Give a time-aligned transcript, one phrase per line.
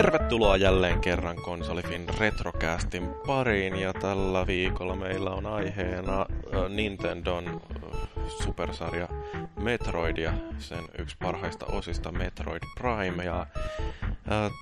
[0.00, 6.26] Tervetuloa jälleen kerran Konsolifin Retrocastin pariin ja tällä viikolla meillä on aiheena
[6.68, 7.62] Nintendon
[8.42, 9.08] supersarja
[9.56, 13.46] Metroidia, sen yksi parhaista osista Metroid Prime ja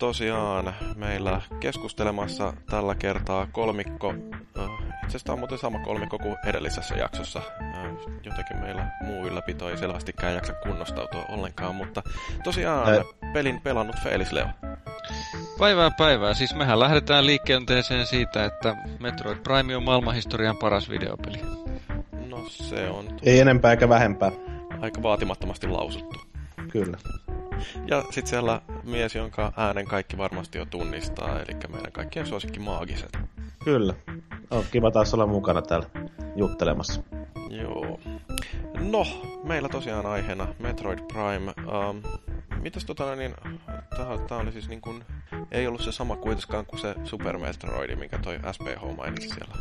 [0.01, 4.15] tosiaan meillä keskustelemassa tällä kertaa kolmikko,
[5.05, 7.43] itse asiassa on muuten sama kolmikko kuin edellisessä jaksossa,
[8.25, 12.03] jotenkin meillä muu ylläpito ei selvästikään jaksa kunnostautua ollenkaan, mutta
[12.45, 14.47] tosiaan pelin pelannut Felis Leo.
[15.59, 16.35] Päivää päivää.
[16.35, 21.39] Siis mehän lähdetään liikenteeseen siitä, että Metroid Prime on maailmanhistorian paras videopeli.
[22.27, 23.07] No se on...
[23.23, 24.33] Ei enempää eikä vähempää.
[24.81, 26.28] Aika vaatimattomasti lausuttu.
[26.69, 26.99] Kyllä.
[27.87, 33.19] Ja sitten siellä mies, jonka äänen kaikki varmasti jo tunnistaa, eli meidän kaikkien suosikki maagiset.
[33.65, 33.95] Kyllä.
[34.51, 35.87] On kiva taas olla mukana täällä
[36.37, 37.03] juttelemassa.
[37.51, 38.01] Joo.
[38.81, 39.07] No,
[39.45, 41.55] meillä tosiaan aiheena Metroid Prime.
[41.89, 42.03] Um,
[42.63, 43.35] mitäs tota niin,
[44.29, 45.05] tää, oli siis niin kuin,
[45.51, 49.55] ei ollut se sama kuitenkaan kuin se Super Metroid, minkä toi SPH mainitsi siellä.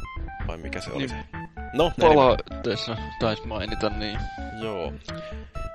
[0.47, 1.09] Vai mikä se oli niin.
[1.09, 1.37] se?
[1.73, 4.19] No, palautteessa taisi mainita niin.
[4.61, 4.93] Joo.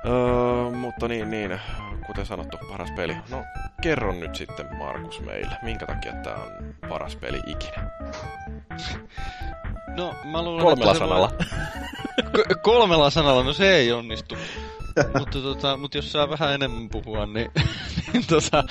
[0.06, 1.60] Öö, mutta niin, niin,
[2.06, 3.16] kuten sanottu, paras peli.
[3.30, 3.44] No,
[3.82, 7.90] kerro nyt sitten Markus meille, minkä takia tää on paras peli ikinä?
[9.96, 11.32] No, mä luulen, Kolmella että sanalla.
[11.38, 12.44] Voi...
[12.62, 14.36] kolmella sanalla, no se ei onnistu.
[15.18, 17.50] mutta, tota, mutta jos saa vähän enemmän puhua, niin,
[18.12, 18.64] niin, tota,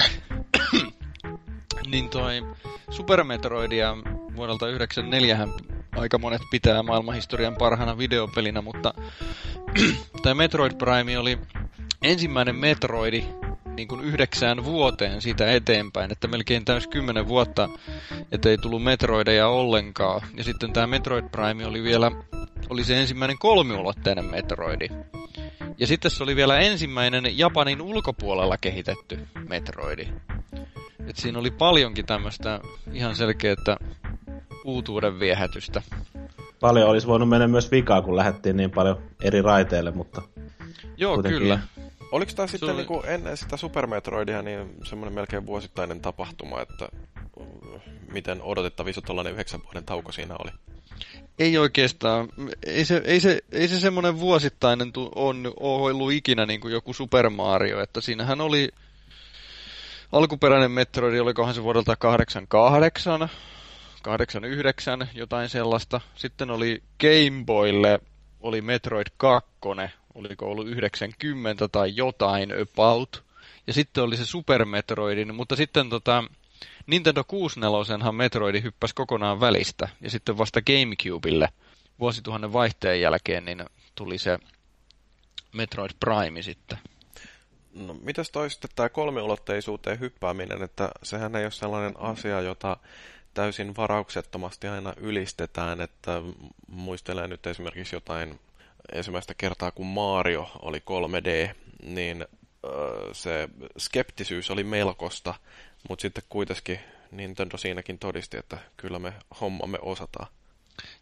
[1.88, 2.46] niin toi
[2.90, 3.98] Super Metroidia
[4.36, 5.48] vuodelta 94
[5.98, 8.94] aika monet pitää maailmanhistorian parhana videopelinä, mutta
[10.24, 11.40] tämä Metroid Prime oli
[12.02, 13.24] ensimmäinen Metroidi
[13.76, 17.70] niin kuin yhdeksään vuoteen siitä eteenpäin, että melkein täys kymmenen vuotta,
[18.32, 20.22] ettei tullut Metroideja ollenkaan.
[20.38, 22.12] Ja sitten tämä Metroid Prime oli vielä
[22.70, 24.88] oli se ensimmäinen kolmiulotteinen Metroidi.
[25.78, 30.08] Ja sitten se oli vielä ensimmäinen Japanin ulkopuolella kehitetty Metroidi.
[31.08, 32.60] Et siinä oli paljonkin tämmöistä
[32.94, 33.78] ihan selkeää
[34.66, 35.82] uutuuden viehätystä.
[36.62, 40.22] Paljon olisi voinut mennä myös vikaa, kun lähdettiin niin paljon eri raiteille, mutta...
[40.98, 41.40] Joo, kuitenkin...
[41.40, 41.60] kyllä.
[42.12, 42.78] Oliko tämä sitten oli...
[42.78, 46.90] niin kuin ennen sitä Super Metroidia niin semmoinen melkein vuosittainen tapahtuma, että
[48.14, 50.52] miten odotettavissa tuollainen yhdeksän vuoden tauko siinä oli?
[51.40, 52.30] Ei oikeastaan.
[52.66, 56.94] Ei se, ei se, ei se semmoinen vuosittainen tu- on, ollut ikinä niin kuin joku
[56.94, 58.70] Super Mario, että siinähän oli
[60.12, 63.30] alkuperäinen Metroid, olikohan se vuodelta 88,
[64.02, 66.02] 89, jotain sellaista.
[66.16, 68.00] Sitten oli Game Boylle,
[68.40, 69.50] oli Metroid 2,
[70.16, 73.24] oliko ollut 90 tai jotain about.
[73.68, 76.24] Ja sitten oli se Super Metroidin, mutta sitten tota,
[76.88, 81.50] Nintendo 64 Metroidi hyppäsi kokonaan välistä, ja sitten vasta Gamecubelle
[82.00, 84.40] vuosituhannen vaihteen jälkeen niin tuli se
[85.54, 86.78] Metroid Prime sitten.
[87.74, 92.78] No, mitäs toi sitten tämä kolmiulotteisuuteen hyppääminen, että sehän ei ole sellainen asia, jota
[93.34, 96.22] täysin varauksettomasti aina ylistetään, että
[96.68, 98.40] muistelen nyt esimerkiksi jotain
[98.92, 102.26] ensimmäistä kertaa, kun Mario oli 3D, niin
[103.12, 105.34] se skeptisyys oli melkoista,
[105.90, 106.80] mutta sitten kuitenkin
[107.12, 110.28] Nintendo siinäkin todisti, että kyllä me hommamme osataan.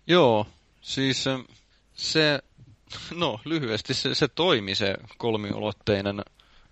[0.07, 0.47] Joo,
[0.81, 1.25] siis
[1.93, 2.39] se,
[3.15, 6.21] no lyhyesti se, se toimi se kolmiulotteinen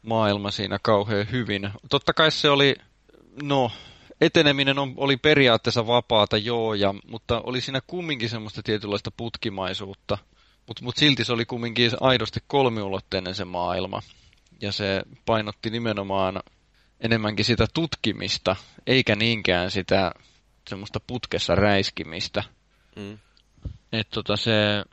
[0.02, 1.70] maailma siinä kauhean hyvin.
[1.90, 2.76] Totta kai se oli,
[3.44, 3.72] no
[4.22, 10.18] eteneminen on, oli periaatteessa vapaata, joo, ja, mutta oli siinä kumminkin semmoista tietynlaista putkimaisuutta.
[10.68, 14.02] Mutta mut silti se oli kumminkin aidosti kolmiulotteinen se maailma.
[14.62, 16.40] Ja se painotti nimenomaan
[17.00, 18.56] enemmänkin sitä tutkimista,
[18.88, 20.12] eikä niinkään sitä
[20.70, 22.44] semmoista putkessa räiskimistä.
[22.96, 23.18] Mm.
[23.92, 24.84] Että tota se,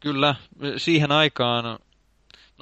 [0.00, 0.34] kyllä
[0.76, 1.78] siihen aikaan,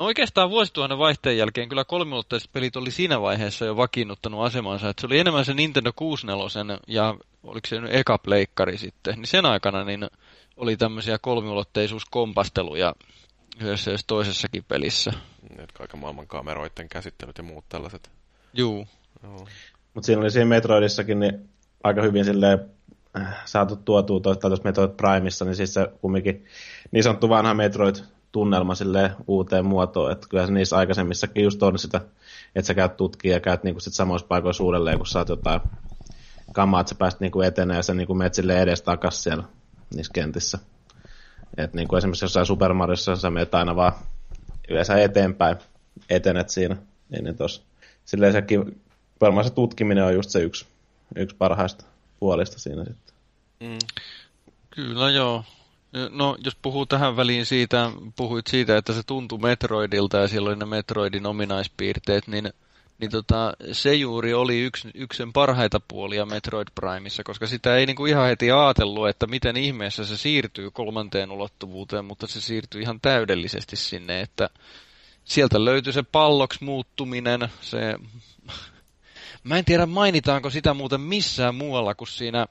[0.00, 4.88] no oikeastaan vuosituhannen vaihteen jälkeen kyllä kolmiulotteiset pelit oli siinä vaiheessa jo vakiinnuttanut asemansa.
[4.88, 9.26] Että se oli enemmän se Nintendo 64 ja oliko se nyt eka pleikkari sitten, niin
[9.26, 10.10] sen aikana niin
[10.56, 12.94] oli tämmöisiä kolmiulotteisuuskompasteluja
[13.60, 15.12] yhdessä jos toisessakin pelissä.
[15.58, 18.10] Nyt kaiken maailman kameroiden käsittelyt ja muut tällaiset.
[18.54, 18.86] Juu.
[19.22, 19.46] Joo.
[19.94, 21.48] Mutta siinä oli siinä Metroidissakin niin
[21.84, 22.60] aika hyvin silleen
[23.16, 26.44] äh, saatu tuotua tuossa Metroid Primeissa, niin siis se kumminkin
[26.90, 27.54] niin sanottu vanha
[28.30, 32.00] Metroid-tunnelma sille uuteen muotoon, että kyllä se niissä aikaisemmissakin just on sitä,
[32.54, 35.60] että sä käyt tutkia ja käyt niinku sit samoissa paikoissa uudelleen, kun saat jotain
[36.52, 39.44] kamaa, että sä pääst niinku etenee ja sä niinku menet sille edes takas siellä
[39.94, 40.58] niissä kentissä.
[41.56, 43.92] Et niinku esimerkiksi jossain Super Mariossa sä menet aina vaan
[44.68, 45.56] yleensä eteenpäin,
[46.10, 46.76] etenet siinä,
[47.08, 47.62] niin, niin tossa
[48.04, 48.80] silleen sekin,
[49.20, 50.66] varmaan se tutkiminen on just se yksi,
[51.16, 51.84] yksi parhaista
[52.20, 53.14] puolista siinä sitten.
[53.60, 53.78] Mm.
[54.70, 55.44] Kyllä joo.
[56.10, 60.56] No, jos puhuu tähän väliin siitä, puhuit siitä, että se tuntui Metroidilta ja siellä oli
[60.56, 62.52] ne Metroidin ominaispiirteet, niin
[63.00, 67.86] niin tota, se juuri oli yksi, yksi sen parhaita puolia Metroid Primeissa, koska sitä ei
[67.86, 73.00] niinku ihan heti ajatellut, että miten ihmeessä se siirtyy kolmanteen ulottuvuuteen, mutta se siirtyy ihan
[73.00, 74.50] täydellisesti sinne, että
[75.24, 77.94] sieltä löytyy se palloksi muuttuminen, se...
[79.44, 82.46] Mä en tiedä mainitaanko sitä muuten missään muualla kuin siinä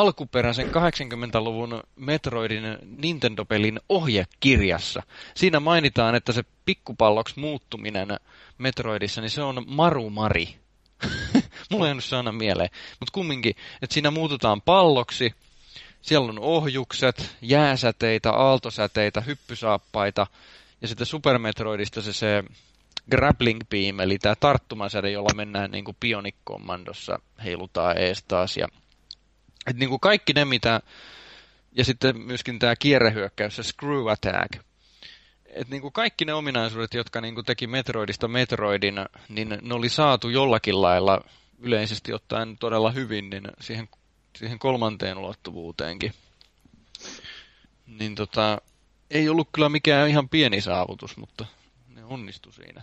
[0.00, 2.64] alkuperäisen 80-luvun Metroidin
[2.96, 5.02] Nintendo-pelin ohjekirjassa.
[5.34, 8.08] Siinä mainitaan, että se pikkupalloksi muuttuminen
[8.58, 10.56] Metroidissa, niin se on Marumari.
[11.70, 12.70] Mulla ei se aina mieleen.
[13.00, 15.34] Mutta kumminkin, että siinä muututaan palloksi,
[16.02, 20.26] siellä on ohjukset, jääsäteitä, aaltosäteitä, hyppysaappaita,
[20.82, 22.44] ja sitten Super Metroidista se, se
[23.10, 28.68] grappling beam, eli tämä tarttumasäde, jolla mennään niin kuin Bionic-kommandossa, heilutaan ees taas, ja
[29.66, 30.80] et niin kuin kaikki ne, mitä,
[31.72, 34.66] ja sitten myöskin tämä kierrehyökkäys, se screw attack,
[35.56, 38.94] et niin kuin kaikki ne ominaisuudet, jotka niin kuin teki Metroidista Metroidin,
[39.28, 41.20] niin ne oli saatu jollakin lailla
[41.58, 43.88] yleisesti ottaen todella hyvin niin siihen,
[44.38, 46.12] siihen kolmanteen ulottuvuuteenkin.
[47.86, 48.58] Niin tota,
[49.10, 51.46] ei ollut kyllä mikään ihan pieni saavutus, mutta
[51.94, 52.82] ne onnistu siinä.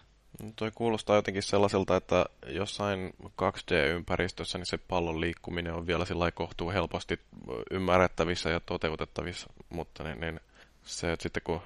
[0.55, 6.71] Toi kuulostaa jotenkin sellaiselta, että jossain 2D-ympäristössä niin se pallon liikkuminen on vielä sillä kohtuu
[6.71, 7.19] helposti
[7.71, 10.39] ymmärrettävissä ja toteutettavissa, mutta niin, niin
[10.83, 11.61] se, että sitten kun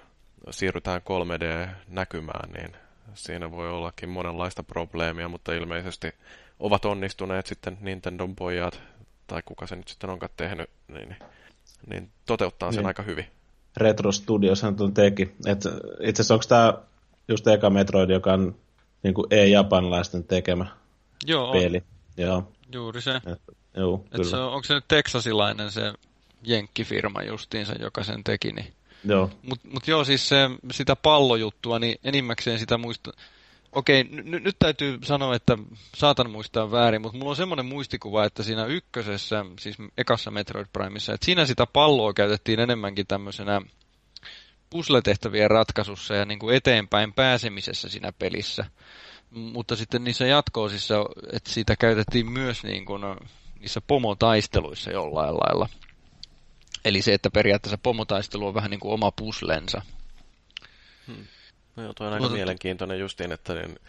[0.50, 2.76] siirrytään 3D-näkymään, niin
[3.14, 6.12] siinä voi ollakin monenlaista probleemia, mutta ilmeisesti
[6.60, 8.82] ovat onnistuneet sitten Nintendon pojat,
[9.28, 11.16] tai kuka se nyt sitten onkaan tehnyt, niin,
[11.90, 12.88] niin toteuttaa sen niin.
[12.88, 13.26] aika hyvin.
[13.78, 15.36] Retro Studios on teki.
[15.46, 15.58] Et
[16.00, 16.74] itse asiassa onko tämä
[17.28, 18.56] just eka Metroid, joka on
[19.04, 20.66] niin kuin ei-japanlaisten tekemä
[21.26, 21.78] Joo, peli.
[21.78, 21.84] On.
[22.26, 22.52] Joo.
[22.74, 23.16] Juuri se.
[23.16, 23.42] Et,
[23.78, 25.94] juu, Et se on, onko se nyt teksasilainen se
[26.44, 28.74] jenkkifirma justiinsa, joka sen teki, niin
[29.06, 29.30] Joo.
[29.42, 33.12] Mutta mut joo, siis se, sitä pallojuttua, niin enimmäkseen sitä muista...
[33.72, 35.58] Okei, n- nyt täytyy sanoa, että
[35.96, 41.14] saatan muistaa väärin, mutta mulla on semmoinen muistikuva, että siinä ykkösessä, siis ekassa Metroid Primeissa,
[41.14, 43.62] että siinä sitä palloa käytettiin enemmänkin tämmöisenä
[44.70, 48.66] pusletehtävien ratkaisussa ja niin kuin eteenpäin pääsemisessä siinä pelissä.
[49.30, 50.96] Mutta sitten niissä jatkoosissa,
[51.34, 53.02] että siitä käytettiin myös niin kuin
[53.60, 55.70] niissä pomotaisteluissa jollain lailla.
[56.86, 59.82] Eli se, että periaatteessa pomotaistelu on vähän niin kuin oma puslensa.
[61.08, 61.28] Hmm.
[61.76, 62.36] No joo, toi on aika Mutta...
[62.36, 63.80] mielenkiintoinen justiin, että, niin,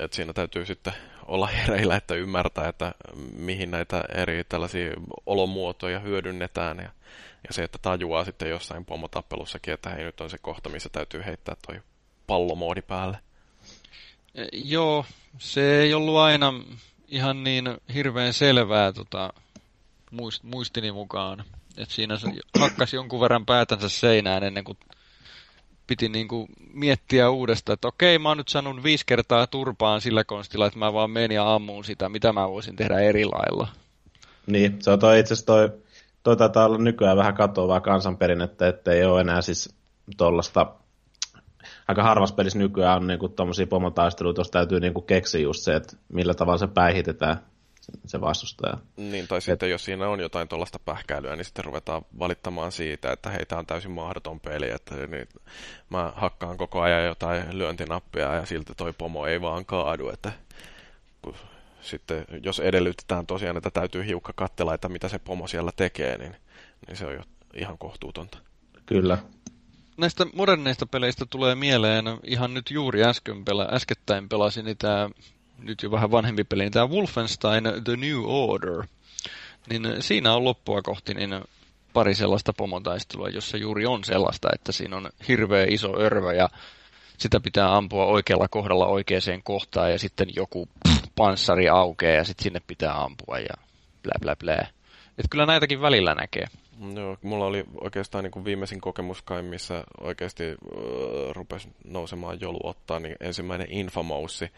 [0.00, 0.92] että siinä täytyy sitten
[1.26, 2.94] olla hereillä, että ymmärtää, että
[3.36, 4.90] mihin näitä eri tällaisia
[5.26, 6.90] olomuotoja hyödynnetään ja,
[7.48, 11.24] ja se, että tajuaa sitten jossain pomotappelussakin, että hei nyt on se kohta, missä täytyy
[11.24, 11.80] heittää toi
[12.26, 13.18] pallomoodi päälle.
[14.34, 15.06] E, joo,
[15.38, 16.54] se ei ollut aina
[17.08, 17.64] ihan niin
[17.94, 19.32] hirveän selvää tota,
[20.10, 21.44] muist, muistini mukaan.
[21.76, 22.26] Et siinä se
[22.60, 24.78] hakkasi jonkun verran päätänsä seinään ennen kuin
[25.90, 30.24] piti niin kuin miettiä uudestaan, että okei, mä oon nyt saanut viisi kertaa turpaan sillä
[30.24, 33.68] konstilla, että mä vaan menin ja ammuun sitä, mitä mä voisin tehdä eri lailla.
[34.46, 35.70] Niin, se on itse asiassa toi,
[36.22, 39.74] toi taitaa olla nykyään vähän katoavaa kansanperinnettä, että ei ole enää siis
[40.16, 40.66] tuollaista
[41.88, 45.96] aika harvassa pelissä nykyään on niinku tommosia pomotaisteluita, jos täytyy niinku keksiä just se, että
[46.12, 47.36] millä tavalla se päihitetään
[48.06, 48.78] se vastustaja.
[48.96, 49.70] Niin, tai sitten Et...
[49.70, 53.90] jos siinä on jotain tuollaista pähkäilyä, niin sitten ruvetaan valittamaan siitä, että heitä on täysin
[53.90, 55.28] mahdoton peli, että niin,
[55.90, 60.32] mä hakkaan koko ajan jotain lyöntinappia ja siltä toi pomo ei vaan kaadu, että
[61.22, 61.34] kun
[61.80, 66.36] sitten jos edellytetään tosiaan, että täytyy hiukka katsella, että mitä se pomo siellä tekee, niin,
[66.86, 67.22] niin se on jo
[67.54, 68.38] ihan kohtuutonta.
[68.86, 69.18] Kyllä.
[69.96, 75.10] Näistä moderneista peleistä tulee mieleen, ihan nyt juuri äsken pela, äskettäin pelasin niitä
[75.62, 78.86] nyt jo vähän vanhempi peli, niin tämä Wolfenstein The New Order,
[79.70, 81.40] niin siinä on loppua kohti niin
[81.92, 86.48] pari sellaista pomotaistelua, jossa juuri on sellaista, että siinä on hirveä iso örvä ja
[87.18, 90.68] sitä pitää ampua oikealla kohdalla oikeaan kohtaan ja sitten joku
[91.16, 93.54] panssari aukeaa ja sitten sinne pitää ampua ja
[94.02, 94.66] blä blä blä.
[95.18, 96.46] Et kyllä näitäkin välillä näkee.
[96.94, 100.56] Joo, mulla oli oikeastaan niin kuin viimeisin kokemus kai, missä oikeasti äh,
[101.32, 104.50] rupesi nousemaan jolu ottaa, niin ensimmäinen Infomoussi,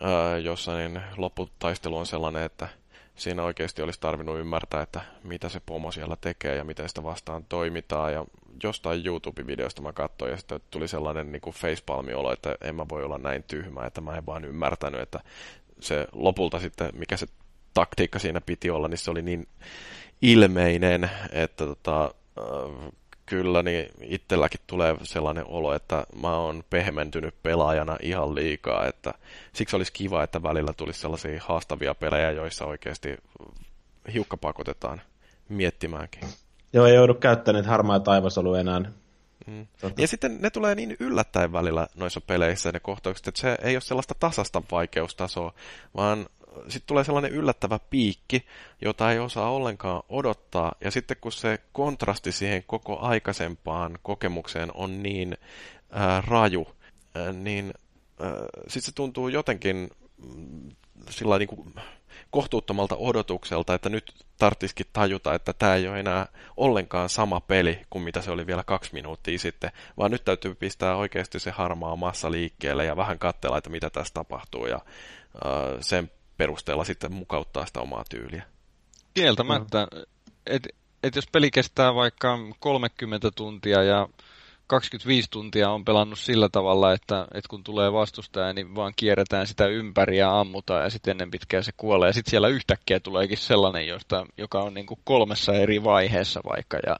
[0.00, 2.68] ää, jossa niin lopputaistelu on sellainen, että
[3.14, 7.44] siinä oikeasti olisi tarvinnut ymmärtää, että mitä se pomo siellä tekee ja miten sitä vastaan
[7.44, 8.12] toimitaan.
[8.12, 8.24] Ja
[8.62, 13.04] jostain YouTube-videosta mä katsoin ja sitten tuli sellainen niin kuin facepalmi-olo, että en mä voi
[13.04, 15.20] olla näin tyhmä, että mä en vaan ymmärtänyt, että
[15.80, 17.26] se lopulta sitten, mikä se
[17.74, 19.48] taktiikka siinä piti olla, niin se oli niin
[20.22, 22.14] ilmeinen, että tota,
[23.26, 29.14] kyllä niin itselläkin tulee sellainen olo, että mä oon pehmentynyt pelaajana ihan liikaa, että
[29.52, 33.16] siksi olisi kiva, että välillä tulisi sellaisia haastavia pelejä, joissa oikeasti
[34.12, 35.02] hiukka pakotetaan
[35.48, 36.28] miettimäänkin.
[36.72, 38.80] Joo, ei joudu käyttämään harmaa taivasolu enää
[39.46, 39.66] Mm.
[39.98, 43.80] Ja sitten ne tulee niin yllättäen välillä noissa peleissä ne kohtaukset, että se ei ole
[43.80, 45.52] sellaista tasasta vaikeustasoa,
[45.96, 46.26] vaan
[46.62, 48.46] sitten tulee sellainen yllättävä piikki,
[48.80, 55.02] jota ei osaa ollenkaan odottaa, ja sitten kun se kontrasti siihen koko aikaisempaan kokemukseen on
[55.02, 55.36] niin
[55.90, 56.66] ää, raju,
[57.14, 57.74] ää, niin
[58.58, 60.70] sitten se tuntuu jotenkin mm,
[61.10, 61.74] sillä niin kuin
[62.30, 68.02] kohtuuttomalta odotukselta, että nyt tarttiskin tajuta, että tämä ei ole enää ollenkaan sama peli kuin
[68.02, 72.30] mitä se oli vielä kaksi minuuttia sitten, vaan nyt täytyy pistää oikeasti se harmaa massa
[72.30, 74.66] liikkeelle ja vähän katsella, että mitä tässä tapahtuu.
[74.66, 74.80] Ja
[75.80, 78.42] sen perusteella sitten mukauttaa sitä omaa tyyliä.
[79.14, 80.02] Kieltämättä, mm.
[80.46, 80.68] että
[81.02, 84.08] et jos peli kestää vaikka 30 tuntia ja
[84.66, 89.66] 25 tuntia on pelannut sillä tavalla, että, että kun tulee vastustaja, niin vaan kierretään sitä
[89.66, 92.08] ympäri ja ammutaan ja sitten ennen pitkään se kuolee.
[92.08, 96.78] Ja sitten siellä yhtäkkiä tuleekin sellainen, josta, joka on niin kuin kolmessa eri vaiheessa vaikka
[96.86, 96.96] ja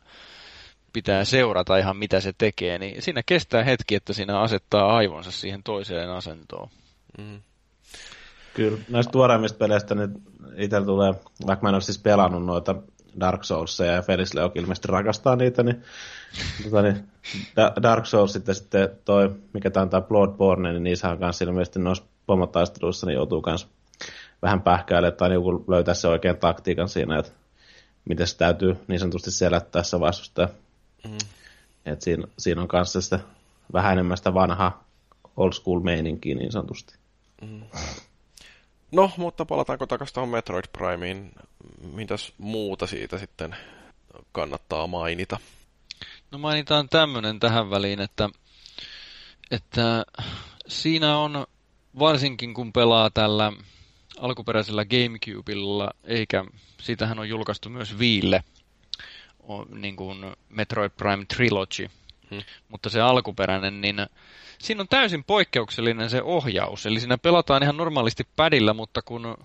[0.93, 5.63] pitää seurata ihan mitä se tekee, niin siinä kestää hetki, että siinä asettaa aivonsa siihen
[5.63, 6.69] toiseen asentoon.
[7.19, 7.41] Mm.
[8.55, 10.23] Kyllä, näistä tuoreimmista peleistä niin
[10.57, 11.15] itsellä tulee,
[11.47, 12.75] vaikka mä en ole siis pelannut noita
[13.21, 15.83] Dark Soulsia ja Felis Leok ilmeisesti rakastaa niitä, niin,
[16.65, 17.09] tota, niin
[17.83, 21.79] Dark Souls sitten, sitten toi, mikä tämä on tämä Bloodborne, niin niissä on kanssa ilmeisesti
[21.79, 23.69] noissa pomotaisteluissa niin joutuu kanssa
[24.43, 27.33] vähän pähkäilemään tai joku löytää se oikean taktiikan siinä, että
[28.05, 30.49] miten se täytyy niin sanotusti selättää se vastustaja.
[31.09, 31.19] Mm.
[31.87, 33.21] Et siinä, siinä on kanssa sitä
[33.73, 34.85] vähän enemmän sitä vanhaa
[35.37, 36.95] old school meininkiä niin sanotusti.
[37.43, 37.63] Mm.
[38.95, 41.33] No, mutta palataanko takaisin tuohon Metroid Primeen?
[41.93, 43.57] Mitäs muuta siitä sitten
[44.33, 45.39] kannattaa mainita?
[46.31, 48.31] No mainitaan tämmöinen tähän väliin, että,
[49.51, 50.05] että
[50.69, 51.47] siinä on
[51.99, 53.53] varsinkin kun pelaa tällä
[54.19, 56.45] alkuperäisellä Gamecubella, eikä
[56.81, 58.45] sitähän on julkaistu myös Viille,
[59.69, 61.89] niin kuin Metroid Prime Trilogy,
[62.35, 62.65] hmm.
[62.69, 63.97] mutta se alkuperäinen, niin
[64.59, 66.87] siinä on täysin poikkeuksellinen se ohjaus.
[66.87, 69.37] Eli siinä pelataan ihan normaalisti padilla, mutta kun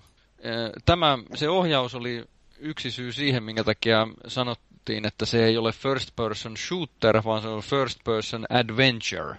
[0.84, 2.24] tämä, se ohjaus oli
[2.58, 7.48] yksi syy siihen, minkä takia sanottiin, että se ei ole first person shooter, vaan se
[7.48, 9.36] on first person adventure.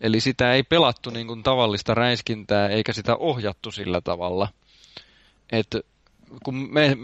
[0.00, 4.48] Eli sitä ei pelattu niin kuin tavallista räiskintää, eikä sitä ohjattu sillä tavalla.
[5.52, 5.76] Et
[6.44, 6.96] kun me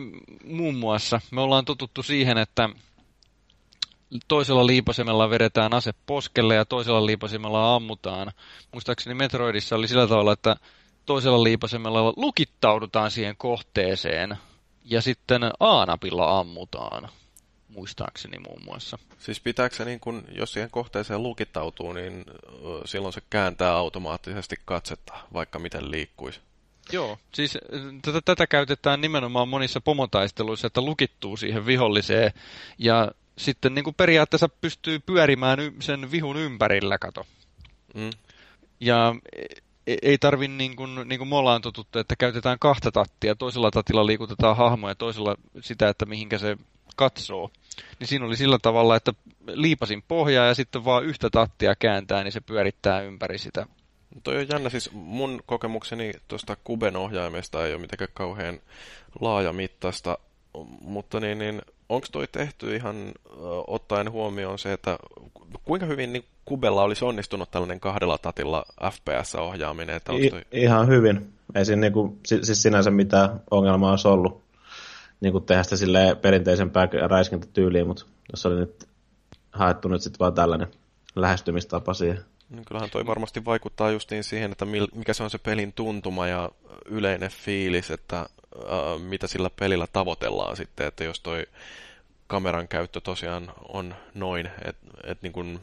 [0.45, 2.69] muun muassa, me ollaan totuttu siihen, että
[4.29, 8.33] toisella liipasemella vedetään ase poskelle ja toisella liipasemella ammutaan.
[8.73, 10.57] Muistaakseni Metroidissa oli sillä tavalla, että
[11.07, 14.37] toisella liipasemella lukittaudutaan siihen kohteeseen
[14.85, 17.09] ja sitten A-napilla ammutaan.
[17.69, 18.99] Muistaakseni muun muassa.
[19.19, 22.25] Siis pitääkö se, niin kun, jos siihen kohteeseen lukittautuu, niin
[22.85, 26.41] silloin se kääntää automaattisesti katsetta, vaikka miten liikkuisi?
[26.93, 27.59] Joo, siis
[28.03, 32.33] tätä, tätä käytetään nimenomaan monissa pomotaisteluissa, että lukittuu siihen viholliseen
[32.79, 33.11] ja
[33.43, 37.27] sitten niin kuin periaatteessa pystyy pyörimään sen vihun ympärillä, kato.
[37.95, 38.11] Mm.
[38.81, 39.15] Ja
[39.87, 43.35] e, ei tarvi niin kuin, niin kuin me ollaan totuttu, että käytetään kahta tattia.
[43.35, 46.57] Toisella tatilla liikutetaan hahmoa ja toisella sitä, että mihinkä se
[46.97, 47.51] katsoo.
[47.99, 49.13] Niin siinä oli sillä tavalla, että
[49.47, 53.67] liipasin pohjaa ja sitten vaan yhtä tattia kääntää, niin se pyörittää ympäri sitä.
[54.23, 58.61] Toi on jännä, siis mun kokemukseni tuosta Kuben ohjaimesta ei ole mitenkään kauhean
[59.21, 60.19] laajamittaista,
[60.81, 61.63] mutta niin, niin
[61.95, 63.13] onko toi tehty ihan
[63.67, 64.99] ottaen huomioon se, että
[65.65, 69.97] kuinka hyvin niin Kubella olisi onnistunut tällainen kahdella tatilla FPS-ohjaaminen?
[69.97, 70.43] Että I, toi...
[70.53, 71.33] Ihan hyvin.
[71.55, 74.43] Ei siinä niinku, siis sinänsä mitään ongelmaa olisi ollut
[75.21, 78.89] niinku tehdä sitä perinteisempää räiskintätyyliä, mutta jos oli nyt
[79.53, 80.69] haettu nyt sitten vaan tällainen
[81.17, 82.25] lähestymistapa siihen.
[82.51, 86.51] Niin kyllähän toi varmasti vaikuttaa justiin siihen, että mikä se on se pelin tuntuma ja
[86.87, 88.29] yleinen fiilis, että äh,
[89.01, 91.47] mitä sillä pelillä tavoitellaan sitten, että jos toi
[92.33, 95.61] kameran käyttö tosiaan on noin, että et niin kuin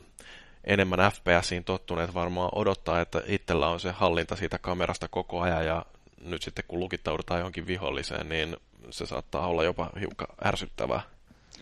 [0.64, 5.86] enemmän FPSiin tottuneet varmaan odottaa, että itsellä on se hallinta siitä kamerasta koko ajan ja
[6.24, 8.58] nyt sitten kun lukittaudutaan johonkin viholliseen, niin
[8.90, 11.02] se saattaa olla jopa hiukan ärsyttävää.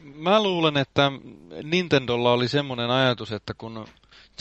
[0.01, 1.11] Mä luulen, että
[1.63, 3.87] Nintendolla oli semmoinen ajatus, että kun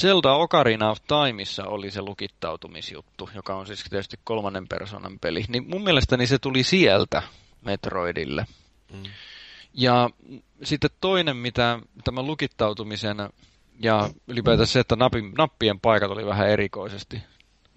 [0.00, 5.70] Zelda Ocarina of Timeissa oli se lukittautumisjuttu, joka on siis tietysti kolmannen persoonan peli, niin
[5.70, 7.23] mun mielestäni se tuli sieltä
[7.64, 8.46] Metroidille.
[8.92, 9.02] Mm.
[9.76, 10.11] Ja
[10.62, 13.16] sitten toinen, mitä tämän lukittautumisen
[13.80, 17.23] ja ylipäätään se, että napin, nappien paikat oli vähän erikoisesti.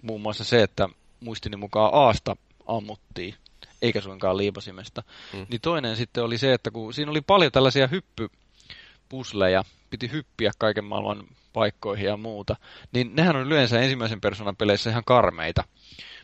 [0.02, 0.88] Muun muassa se, että
[1.20, 3.34] muistini mukaan Aasta ammuttiin,
[3.82, 5.02] eikä suinkaan liipasimesta.
[5.32, 5.46] Mm.
[5.48, 10.84] Niin toinen sitten oli se, että kun siinä oli paljon tällaisia hyppypusleja, piti hyppiä kaiken
[10.84, 12.56] maailman paikkoihin ja muuta,
[12.92, 15.64] niin nehän on yleensä ensimmäisen persoonan peleissä ihan karmeita.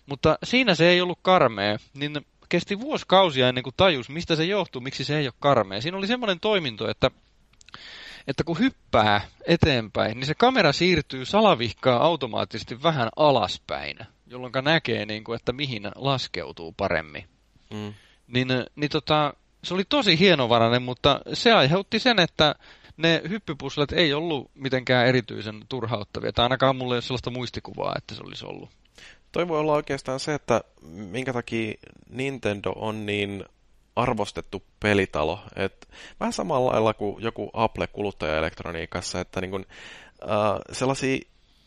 [0.06, 4.80] Mutta siinä se ei ollut karmea, niin kesti vuosikausia ennen kuin tajus, mistä se johtuu,
[4.80, 5.80] miksi se ei ole karmea.
[5.80, 7.10] Siinä oli semmoinen toiminto, että
[8.26, 15.24] että kun hyppää eteenpäin, niin se kamera siirtyy salavihkaa automaattisesti vähän alaspäin, jolloin näkee, niin
[15.24, 17.24] kuin, että mihin laskeutuu paremmin.
[17.70, 17.94] Mm.
[18.26, 19.34] Niin, niin tota,
[19.64, 22.54] se oli tosi hienovarainen, mutta se aiheutti sen, että
[22.96, 26.32] ne hyppypuslet ei ollut mitenkään erityisen turhauttavia.
[26.32, 28.70] Tai ainakaan mulla ei ole sellaista muistikuvaa, että se olisi ollut.
[29.36, 31.74] Toi voi olla oikeastaan se, että minkä takia
[32.10, 33.44] Nintendo on niin
[33.96, 35.40] arvostettu pelitalo.
[35.56, 35.88] Et
[36.20, 39.66] vähän samalla lailla kuin joku Apple kuluttajaelektroniikassa, että niin kun,
[40.22, 40.28] äh,
[40.72, 41.18] sellaisia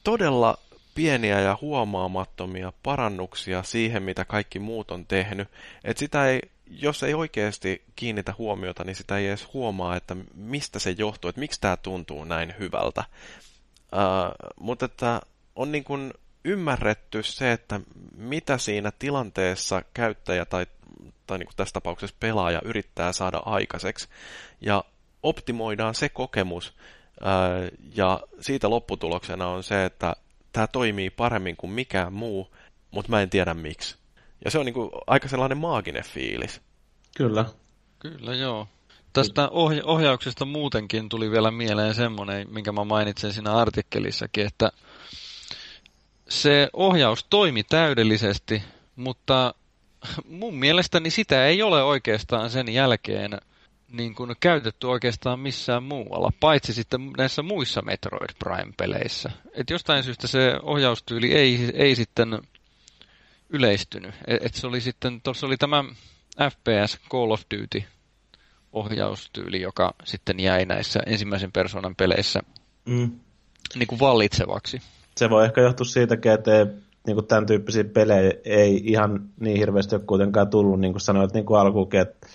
[0.03, 0.57] todella
[0.95, 5.47] pieniä ja huomaamattomia parannuksia siihen, mitä kaikki muut on tehnyt.
[5.83, 10.79] Et sitä ei, jos ei oikeasti kiinnitä huomiota, niin sitä ei edes huomaa, että mistä
[10.79, 13.03] se johtuu, että miksi tämä tuntuu näin hyvältä.
[13.93, 15.21] Uh, mutta että
[15.55, 16.13] on niin kuin
[16.49, 17.81] ymmärretty se, että
[18.17, 20.65] mitä siinä tilanteessa käyttäjä tai,
[21.27, 24.07] tai niin kuin tässä tapauksessa pelaaja yrittää saada aikaiseksi.
[24.61, 24.83] Ja
[25.23, 26.73] optimoidaan se kokemus,
[27.21, 30.15] uh, ja siitä lopputuloksena on se, että
[30.51, 32.55] tämä toimii paremmin kuin mikään muu,
[32.91, 33.97] mutta mä en tiedä miksi.
[34.45, 36.61] Ja se on niinku aika sellainen maaginen fiilis.
[37.17, 37.45] Kyllä.
[37.99, 38.67] Kyllä, joo.
[39.13, 44.71] Tästä ohja- ohjauksesta muutenkin tuli vielä mieleen semmoinen, minkä mä mainitsin siinä artikkelissakin, että
[46.29, 48.63] se ohjaus toimi täydellisesti,
[48.95, 49.53] mutta
[50.25, 53.31] mun mielestäni sitä ei ole oikeastaan sen jälkeen
[53.91, 59.31] niin kuin käytetty oikeastaan missään muualla, paitsi sitten näissä muissa Metroid Prime-peleissä.
[59.53, 62.41] Et jostain syystä se ohjaustyyli ei, ei sitten
[63.49, 64.15] yleistynyt.
[64.27, 65.83] Et, et se oli sitten, tuossa oli tämä
[66.51, 67.83] FPS Call of Duty
[68.73, 72.39] ohjaustyyli, joka sitten jäi näissä ensimmäisen persoonan peleissä
[72.85, 73.19] mm.
[73.75, 74.81] niin kuin vallitsevaksi.
[75.19, 76.65] Se voi ehkä johtua siitäkin, että ei,
[77.07, 81.33] niin kuin tämän tyyppisiä pelejä ei ihan niin hirveästi ole kuitenkaan tullut, niin kuin sanoit
[81.33, 82.27] niin kuin että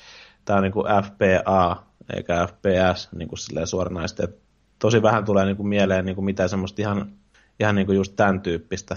[0.44, 1.82] tämä on niin kuin FPA
[2.16, 4.24] eikä FPS niin kuin suoranaisesti.
[4.24, 4.38] Et
[4.78, 7.12] tosi vähän tulee niin kuin mieleen niin kuin mitään semmoista ihan,
[7.60, 8.96] ihan niin kuin just tämän tyyppistä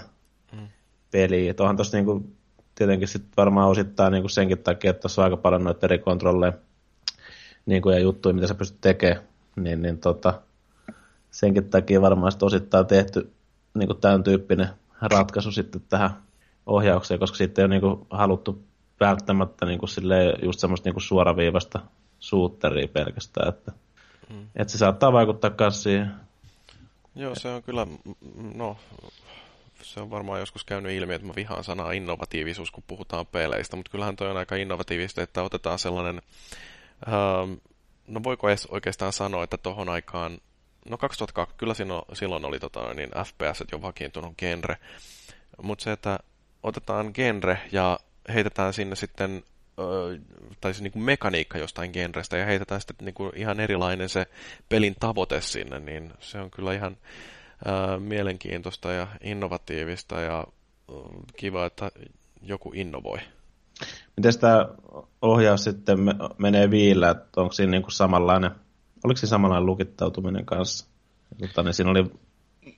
[0.52, 0.68] mm.
[1.10, 1.50] peliä.
[1.50, 2.36] Et onhan tuossa niin kuin,
[2.74, 5.98] tietenkin sit varmaan osittain niin kuin senkin takia, että tuossa on aika paljon noita eri
[5.98, 6.52] kontrolleja
[7.66, 9.22] niin kuin, ja juttuja, mitä sä pystyt tekemään.
[9.56, 10.42] Niin, niin tota,
[11.30, 13.32] senkin takia varmaan sit osittain tehty
[13.78, 14.68] niin kuin tämän tyyppinen
[15.00, 16.10] ratkaisu sitten tähän
[16.66, 18.64] ohjaukseen, koska sitten ei ole niin kuin haluttu
[19.00, 21.80] välttämättä niin kuin silleen, just semmoista niin kuin suoraviivasta
[22.18, 23.72] suutteria pelkästään, että,
[24.30, 24.46] mm.
[24.56, 26.10] että se saattaa vaikuttaa myös siihen.
[27.14, 27.86] Joo, se on kyllä,
[28.54, 28.76] no,
[29.82, 33.90] se on varmaan joskus käynyt ilmi, että mä vihaan sanaa innovatiivisuus, kun puhutaan peleistä, mutta
[33.90, 36.22] kyllähän toi on aika innovatiivista, että otetaan sellainen,
[37.08, 37.52] ähm,
[38.06, 40.38] no voiko edes oikeastaan sanoa, että tohon aikaan,
[40.90, 44.76] no 2002, kyllä silloin, silloin oli tota, niin FPS jo vakiintunut genre,
[45.62, 46.18] mutta se, että
[46.62, 47.98] otetaan genre ja
[48.34, 49.42] heitetään sinne sitten,
[50.60, 54.26] tai se niin kuin mekaniikka jostain genrestä ja heitetään sitten niin kuin ihan erilainen se
[54.68, 56.96] pelin tavoite sinne, niin se on kyllä ihan
[57.64, 60.46] ää, mielenkiintoista ja innovatiivista ja
[61.36, 61.90] kiva, että
[62.42, 63.18] joku innovoi.
[64.16, 64.68] Miten tämä
[65.22, 65.98] ohjaus sitten
[66.38, 68.50] menee viillä, että onko siinä niin kuin samanlainen,
[69.04, 70.86] oliko siinä samanlainen lukittautuminen kanssa?
[71.40, 72.10] Mutta niin siinä oli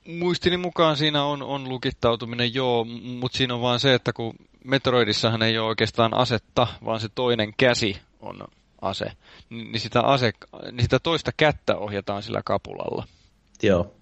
[0.07, 2.83] muistini mukaan siinä on, on lukittautuminen, joo,
[3.19, 7.53] mutta siinä on vaan se, että kun Metroidissahan ei ole oikeastaan asetta, vaan se toinen
[7.57, 8.47] käsi on
[8.81, 9.11] ase,
[9.49, 10.31] niin sitä, ase,
[10.71, 13.07] niin sitä toista kättä ohjataan sillä kapulalla.
[13.63, 13.93] Joo.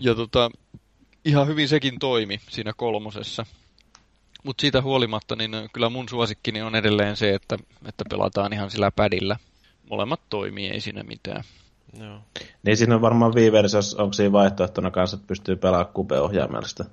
[0.00, 0.50] Ja tota,
[1.24, 3.46] ihan hyvin sekin toimi siinä kolmosessa.
[4.42, 7.56] Mutta siitä huolimatta, niin kyllä mun suosikkini on edelleen se, että,
[7.88, 9.36] että pelataan ihan sillä pädillä.
[9.90, 11.42] Molemmat toimii, ei siinä mitään.
[12.00, 12.18] Joo.
[12.62, 16.84] Niin siinä on varmaan Wii-versiossa, onko siinä vaihtoehtona kanssa, että pystyy pelaamaan kupe-ohjaimella sitä?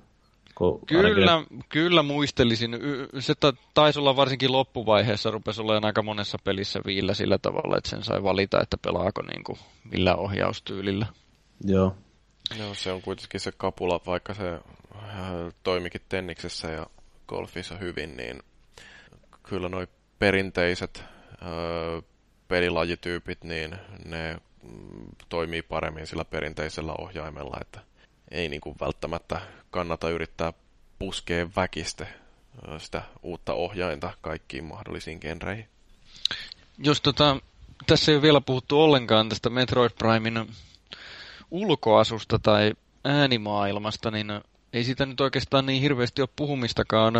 [0.86, 1.64] Kyllä, ainakin...
[1.68, 2.78] kyllä muistelisin.
[3.18, 3.34] Se
[3.74, 8.22] taisi olla varsinkin loppuvaiheessa, rupesi olemaan aika monessa pelissä viillä sillä tavalla, että sen sai
[8.22, 9.58] valita, että pelaako niin kuin
[9.92, 11.06] millä ohjaustyylillä.
[11.64, 11.96] Joo.
[12.58, 16.86] Joo, se on kuitenkin se kapula, vaikka se äh, toimikin tenniksessä ja
[17.28, 18.42] golfissa hyvin, niin
[19.42, 19.86] kyllä noi
[20.18, 21.04] perinteiset
[21.42, 22.04] ö, äh,
[22.54, 24.36] pelilajityypit, niin ne
[25.28, 27.80] toimii paremmin sillä perinteisellä ohjaimella, että
[28.30, 29.40] ei niin kuin välttämättä
[29.70, 30.52] kannata yrittää
[30.98, 32.06] puskea väkiste
[32.78, 35.68] sitä uutta ohjainta kaikkiin mahdollisiin genreihin.
[36.78, 37.36] Jos tota,
[37.86, 40.46] tässä ei ole vielä puhuttu ollenkaan tästä Metroid Primein
[41.50, 42.72] ulkoasusta tai
[43.04, 44.26] äänimaailmasta, niin
[44.74, 47.14] ei sitä nyt oikeastaan niin hirveästi ole puhumistakaan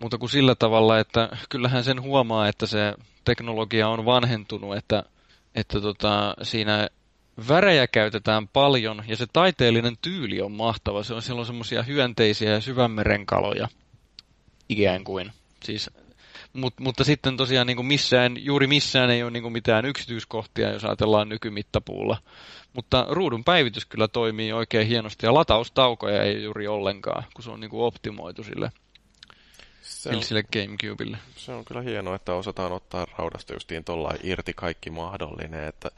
[0.00, 5.02] muuta kuin sillä tavalla, että kyllähän sen huomaa, että se teknologia on vanhentunut, että
[5.54, 6.88] että tota, siinä
[7.48, 11.02] värejä käytetään paljon ja se taiteellinen tyyli on mahtava.
[11.02, 13.68] Se on silloin semmoisia hyönteisiä ja syvämeren kaloja
[14.68, 15.32] ikään kuin.
[15.64, 15.90] Siis
[16.52, 20.72] Mut, mutta sitten tosiaan niin kuin missään, juuri missään ei ole niin kuin mitään yksityiskohtia,
[20.72, 22.16] jos ajatellaan nykymittapuulla.
[22.72, 27.60] Mutta ruudun päivitys kyllä toimii oikein hienosti ja lataustaukoja ei juuri ollenkaan, kun se on
[27.60, 28.70] niin kuin optimoitu sille,
[29.82, 31.18] Se on, sille Gamecubelle.
[31.36, 35.64] se on kyllä hienoa, että osataan ottaa raudasta justiin tuolla irti kaikki mahdollinen.
[35.64, 35.90] Että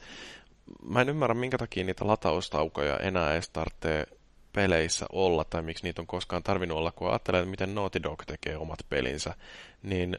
[0.89, 4.05] mä en ymmärrä, minkä takia niitä lataustaukoja enää edes tarvitsee
[4.53, 8.57] peleissä olla, tai miksi niitä on koskaan tarvinnut olla, kun ajattelee, miten Naughty Dog tekee
[8.57, 9.35] omat pelinsä,
[9.83, 10.17] niin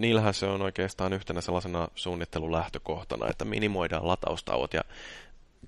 [0.00, 4.82] niillähän se on oikeastaan yhtenä sellaisena suunnittelulähtökohtana, että minimoidaan lataustauot, ja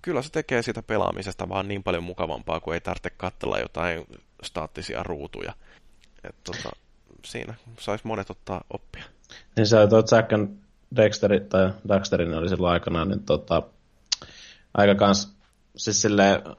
[0.03, 4.07] kyllä se tekee siitä pelaamisesta vaan niin paljon mukavampaa, kun ei tarvitse katsella jotain
[4.43, 5.53] staattisia ruutuja.
[6.25, 6.71] Et tota,
[7.25, 9.05] siinä saisi monet ottaa oppia.
[9.57, 10.57] Niin se oli tuo Jack and
[10.97, 13.63] Dexter, tai Daxterin oli silloin aikanaan, niin tota,
[14.75, 15.37] aika kans,
[15.77, 16.07] siis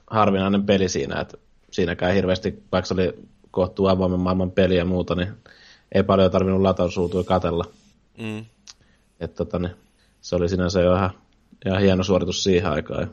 [0.07, 1.37] harvinainen peli siinä, että
[1.71, 3.13] siinäkään hirveästi, vaikka se oli
[3.51, 5.33] kohtuu avoimen maailman peli ja muuta, niin
[5.91, 7.65] ei paljon tarvinnut latausruutuja katella.
[8.17, 8.45] Mm.
[9.19, 9.75] Et tota, niin,
[10.21, 11.11] se oli sinänsä jo ihan,
[11.65, 13.11] ihan hieno suoritus siihen aikaan.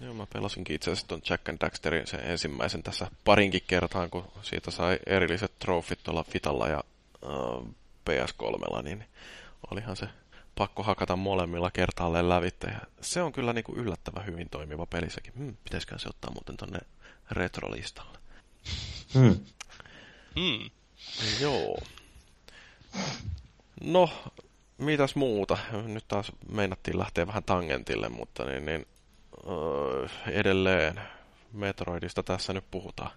[0.00, 4.24] Joo, mä pelasinkin itse asiassa tuon Jack and Daxterin sen ensimmäisen tässä parinkin kertaan, kun
[4.42, 6.84] siitä sai erilliset trofit tuolla Vitalla ja
[7.24, 7.74] äh,
[8.10, 9.04] PS3, niin
[9.70, 10.06] olihan se
[10.54, 12.66] pakko hakata molemmilla kertaalleen lävitte.
[12.66, 15.32] Ja se on kyllä niinku yllättävän hyvin toimiva peli sekin.
[15.38, 16.78] Hmm, pitäisikö se ottaa muuten tonne
[17.30, 18.18] retrolistalle?
[19.14, 19.36] Hmm.
[20.40, 20.70] Hmm.
[21.40, 21.78] Joo.
[23.80, 24.10] No,
[24.78, 25.58] mitäs muuta?
[25.86, 28.86] Nyt taas meinattiin lähteä vähän tangentille, mutta niin, niin
[29.48, 31.00] öö, edelleen
[31.52, 33.10] Metroidista tässä nyt puhutaan.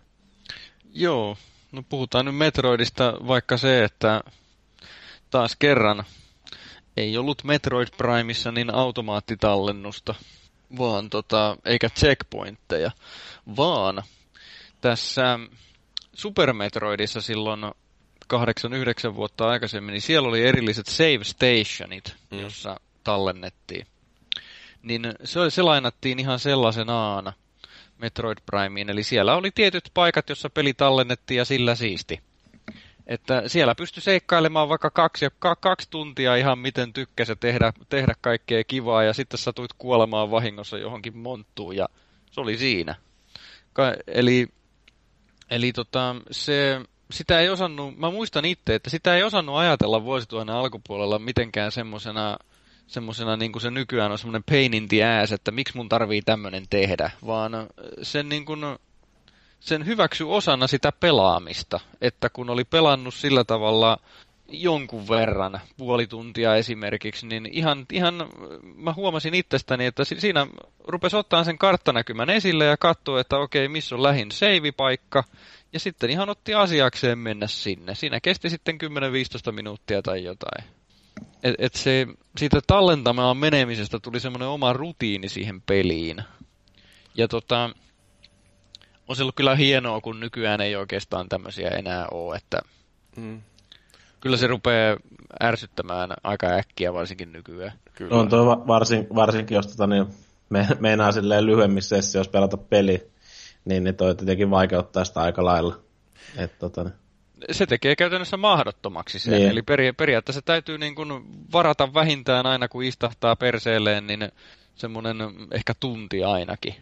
[0.94, 1.38] Joo,
[1.72, 4.22] no puhutaan nyt Metroidista, vaikka se, että
[5.30, 6.04] taas kerran
[6.98, 10.16] ei ollut Metroid Primeissa niin automaattitallennusta,
[10.78, 12.92] vaan tota, eikä checkpointteja,
[13.58, 14.04] vaan
[14.82, 15.40] tässä
[16.14, 17.62] Super Metroidissa silloin
[18.34, 22.40] 8-9 vuotta aikaisemmin, niin siellä oli erilliset save stationit, mm.
[22.40, 23.88] jossa tallennettiin.
[24.84, 27.34] Niin se, se lainattiin ihan sellaisenaan
[27.98, 32.22] Metroid Primeen, eli siellä oli tietyt paikat, jossa peli tallennettiin ja sillä siisti.
[33.08, 35.26] Että siellä pystyi seikkailemaan vaikka kaksi,
[35.60, 41.18] kaksi tuntia ihan miten tykkäsi tehdä, tehdä kaikkea kivaa ja sitten satuit kuolemaan vahingossa johonkin
[41.18, 41.90] monttuun ja
[42.32, 42.96] se oli siinä.
[43.74, 44.48] Ka- eli
[45.50, 50.56] eli tota, se, sitä ei osannut, mä muistan itse, että sitä ei osannut ajatella vuosituhannen
[50.56, 52.38] alkupuolella mitenkään semmosena,
[52.88, 56.22] semmosena niin kuin se nykyään on semmoinen pain in the ass, että miksi mun tarvii
[56.22, 57.52] tämmönen tehdä, vaan
[58.02, 58.62] sen niin kuin,
[59.60, 63.98] sen hyväksy osana sitä pelaamista, että kun oli pelannut sillä tavalla
[64.48, 68.30] jonkun verran, puoli tuntia esimerkiksi, niin ihan, ihan
[68.76, 70.48] mä huomasin itsestäni, että siinä
[70.88, 75.24] rupesi ottaa sen karttanäkymän esille ja katsoi, että okei, missä on lähin seivipaikka,
[75.76, 77.96] ja sitten ihan otti asiakseen mennä sinne.
[77.96, 78.78] Siinä kesti sitten
[79.50, 80.64] 10-15 minuuttia tai jotain.
[81.44, 82.08] Et, et se,
[82.38, 86.24] siitä tallentamaan menemisestä tuli semmoinen oma rutiini siihen peliin.
[87.16, 87.70] Ja tota,
[89.08, 92.62] on se ollut kyllä hienoa, kun nykyään ei oikeastaan tämmöisiä enää ole, että
[93.16, 93.42] mm.
[94.20, 94.98] kyllä se rupeaa
[95.44, 97.74] ärsyttämään aika äkkiä, varsinkin nykyään.
[97.96, 98.16] Kyllä.
[98.16, 100.06] On tuo varsin, varsinkin, jos tota, niin,
[100.50, 103.15] me, meinaa silleen lyhyemmissä sessioissa pelata peli,
[103.66, 105.80] niin, niin toi tietenkin vaikeuttaa sitä aika lailla.
[106.38, 106.90] Et, tota.
[107.52, 109.50] Se tekee käytännössä mahdottomaksi sen, niin.
[109.50, 111.10] eli peri, periaatteessa täytyy niin kuin
[111.54, 114.32] varata vähintään aina, kun istahtaa perseelleen, niin
[114.76, 115.18] semmoinen
[115.52, 116.76] ehkä tunti ainakin.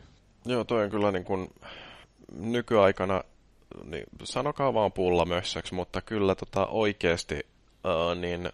[0.46, 1.54] Joo, toi on kyllä niin kuin
[2.40, 3.24] nykyaikana,
[3.84, 8.50] niin sanokaa vaan pulla mössöksi, mutta kyllä tota oikeasti, uh, niin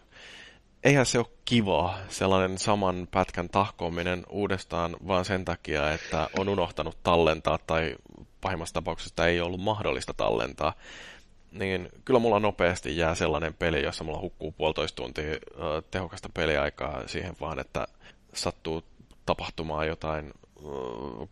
[0.83, 6.97] eihän se ole kivaa sellainen saman pätkän tahkoaminen uudestaan vaan sen takia, että on unohtanut
[7.03, 7.95] tallentaa tai
[8.41, 10.73] pahimmassa tapauksessa ei ollut mahdollista tallentaa.
[11.51, 15.23] Niin kyllä mulla nopeasti jää sellainen peli, jossa mulla hukkuu puolitoista tuntia
[15.91, 17.87] tehokasta peliaikaa siihen vaan, että
[18.33, 18.83] sattuu
[19.25, 20.33] tapahtumaan jotain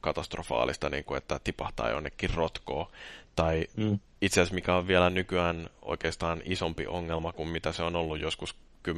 [0.01, 2.87] katastrofaalista, niin kuin, että tipahtaa jonnekin rotkoon.
[3.35, 3.99] Tai mm.
[4.21, 8.55] itse asiassa mikä on vielä nykyään oikeastaan isompi ongelma kuin mitä se on ollut joskus
[8.87, 8.89] 10-15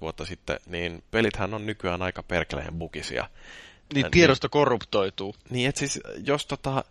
[0.00, 3.28] vuotta sitten, niin pelithän on nykyään aika perkeleen bukisia.
[3.94, 5.34] Niin tiedosto niin, korruptoituu.
[5.50, 6.84] Niin, että siis jos tota,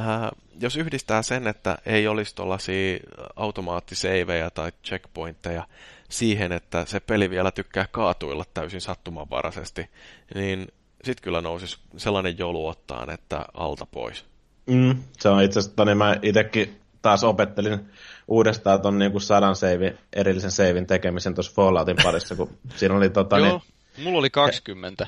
[0.00, 2.98] äh, jos yhdistää sen, että ei olisi tuollaisia
[3.36, 5.66] automaattiseivejä tai checkpointteja
[6.08, 9.90] siihen, että se peli vielä tykkää kaatuilla täysin sattumanvaraisesti,
[10.34, 10.68] niin
[11.04, 14.24] sitten kyllä nousisi sellainen jolu ottaan, että alta pois.
[14.66, 17.80] Mm, se on itse asiassa, niin mä itsekin taas opettelin
[18.28, 23.38] uudestaan tuon niin sadan seivin, erillisen seivin tekemisen tuossa Falloutin parissa, kun siinä oli tota,
[23.38, 23.48] Joo,
[23.96, 25.06] niin, mulla oli 20.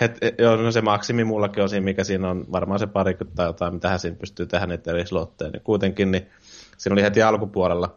[0.00, 3.46] Het, joo, no se maksimi mullakin on siinä, mikä siinä on varmaan se parikymmentä tai
[3.46, 5.50] jotain, mitä siinä pystyy tehdä niitä eri slotteja.
[5.50, 6.26] Niin kuitenkin niin
[6.76, 7.96] siinä oli heti alkupuolella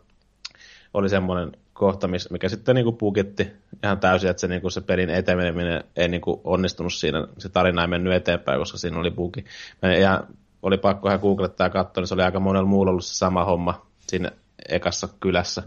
[0.93, 3.51] oli semmoinen kohta, mikä sitten niinku pukitti
[3.83, 7.87] ihan täysin, että se, niinku se pelin eteneminen ei niinku onnistunut siinä, se tarina ei
[7.87, 9.45] mennyt eteenpäin, koska siinä oli bugi.
[9.81, 10.27] Mä ihan,
[10.61, 13.45] oli pakko ihan googlettaa ja katsoa, niin se oli aika monella muulla ollut se sama
[13.45, 14.31] homma siinä
[14.69, 15.63] ekassa kylässä,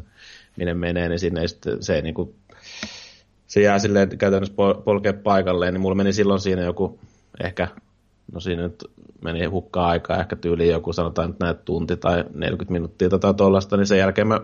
[0.57, 2.35] minne menee, niin sinne sitten, se ei niinku,
[3.47, 6.99] se jää silleen käytännössä polkea paikalleen, niin mulla meni silloin siinä joku
[7.45, 7.69] ehkä
[8.33, 8.85] no siinä nyt
[9.25, 13.77] meni hukkaa aikaa, ehkä tyyli joku sanotaan nyt näet tunti tai 40 minuuttia tai tuollaista,
[13.77, 14.41] niin sen jälkeen mä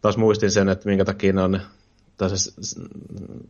[0.00, 1.60] taas muistin sen, että minkä takia ne on
[2.16, 2.50] tai se,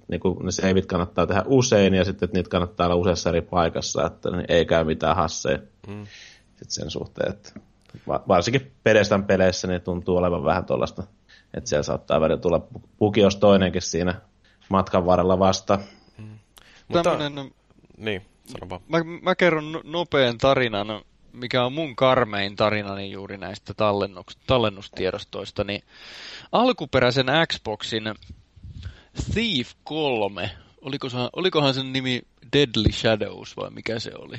[0.09, 3.43] niin kuin ne seivit kannattaa tehdä usein ja sitten, että niitä kannattaa olla useassa eri
[3.43, 6.07] paikassa, että niin ei käy mitään hasseja mm.
[6.49, 7.61] sitten sen suhteen, että
[8.09, 11.03] varsinkin pedestän peleissä niin tuntuu olevan vähän tuollaista,
[11.55, 12.67] että siellä saattaa välillä tulla
[12.99, 14.21] pukios toinenkin siinä
[14.69, 15.79] matkan varrella vasta.
[16.19, 16.39] Mm.
[16.89, 17.51] Mutta, Tämmönen...
[17.97, 18.81] Niin, sano vaan.
[18.89, 20.87] Mä, mä kerron no- nopean tarinan,
[21.33, 23.75] mikä on mun karmein tarinani juuri näistä
[24.47, 25.83] tallennustiedostoista, niin
[26.53, 28.15] alkuperäisen Xboxin
[29.33, 34.37] Thief 3, olikohan, olikohan sen nimi Deadly Shadows vai mikä se oli?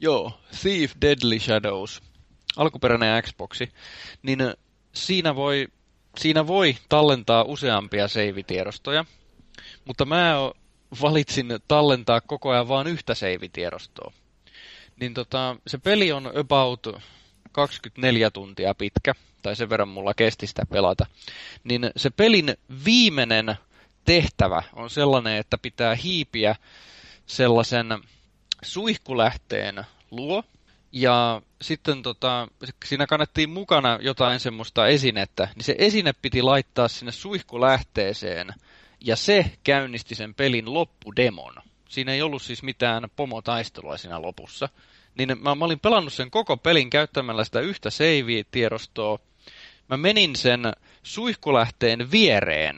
[0.00, 2.02] Joo, Thief Deadly Shadows,
[2.56, 3.72] alkuperäinen Xboxi,
[4.22, 4.38] niin
[4.94, 5.68] siinä voi,
[6.18, 9.04] siinä voi tallentaa useampia seivitiedostoja,
[9.84, 10.34] mutta mä
[11.02, 14.12] valitsin tallentaa koko ajan vain yhtä seivitiedostoa.
[15.00, 16.86] Niin tota, se peli on about
[17.52, 21.06] 24 tuntia pitkä, tai sen verran mulla kesti sitä pelata.
[21.64, 23.56] Niin se pelin viimeinen
[24.04, 26.56] tehtävä on sellainen, että pitää hiipiä
[27.26, 27.86] sellaisen
[28.62, 30.44] suihkulähteen luo,
[30.92, 32.48] ja sitten tota,
[32.84, 38.54] siinä kannettiin mukana jotain semmoista esinettä, niin se esine piti laittaa sinne suihkulähteeseen,
[39.04, 41.54] ja se käynnisti sen pelin loppudemon.
[41.88, 44.68] Siinä ei ollut siis mitään pomotaistelua siinä lopussa.
[45.18, 49.18] Niin mä, mä olin pelannut sen koko pelin käyttämällä sitä yhtä save-tiedostoa.
[49.88, 50.60] Mä menin sen
[51.02, 52.76] suihkulähteen viereen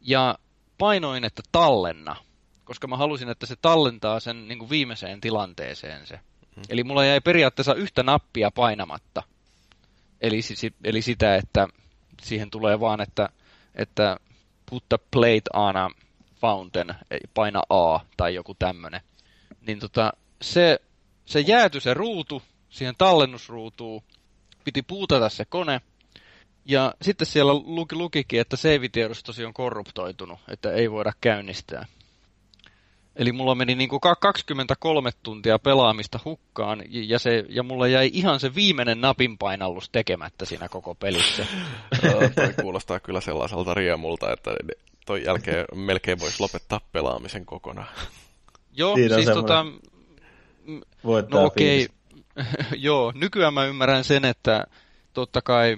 [0.00, 0.38] ja
[0.78, 2.16] painoin, että tallenna,
[2.64, 6.20] koska mä halusin, että se tallentaa sen niin kuin viimeiseen tilanteeseen se.
[6.56, 6.62] Hmm.
[6.68, 9.22] Eli mulla jäi periaatteessa yhtä nappia painamatta.
[10.20, 10.40] Eli,
[10.84, 11.68] eli sitä, että
[12.22, 13.28] siihen tulee vaan, että,
[13.74, 14.16] että
[14.70, 15.90] put the plate on a
[16.40, 16.94] fountain,
[17.34, 19.00] paina A tai joku tämmönen.
[19.66, 20.12] Niin tota,
[20.42, 20.80] se,
[21.24, 24.02] se jääty se ruutu siihen tallennusruutuun,
[24.64, 25.80] piti puutata se kone,
[26.64, 31.86] ja sitten siellä luki, lukikin, että save-tiedostosi on korruptoitunut, että ei voida käynnistää.
[33.16, 38.40] Eli mulla meni niin kuin 23 tuntia pelaamista hukkaan, ja, se, ja mulla jäi ihan
[38.40, 41.46] se viimeinen napinpainallus tekemättä siinä koko pelissä.
[42.34, 44.50] toi kuulostaa kyllä sellaiselta riemulta, että
[45.06, 47.88] toi jälkeen melkein voisi lopettaa pelaamisen kokonaan.
[48.72, 49.66] Joo, Siinä siis tota...
[51.30, 52.44] No okei, okay.
[52.86, 54.66] joo, nykyään mä ymmärrän sen, että
[55.12, 55.76] totta kai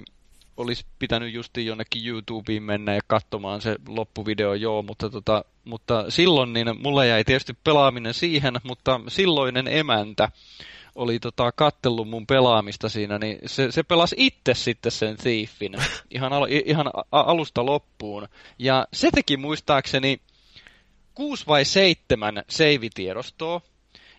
[0.57, 6.53] olisi pitänyt justi jonnekin YouTubeen mennä ja katsomaan se loppuvideo, joo, mutta, tota, mutta silloin
[6.53, 10.29] niin mulla jäi tietysti pelaaminen siihen, mutta silloinen emäntä
[10.95, 15.75] oli tota, kattellut mun pelaamista siinä, niin se, se pelasi itse sitten sen Thiefin
[16.15, 18.27] ihan, al, ihan alusta loppuun.
[18.59, 20.21] Ja se teki muistaakseni
[21.15, 23.61] kuusi vai seitsemän seivitiedostoa,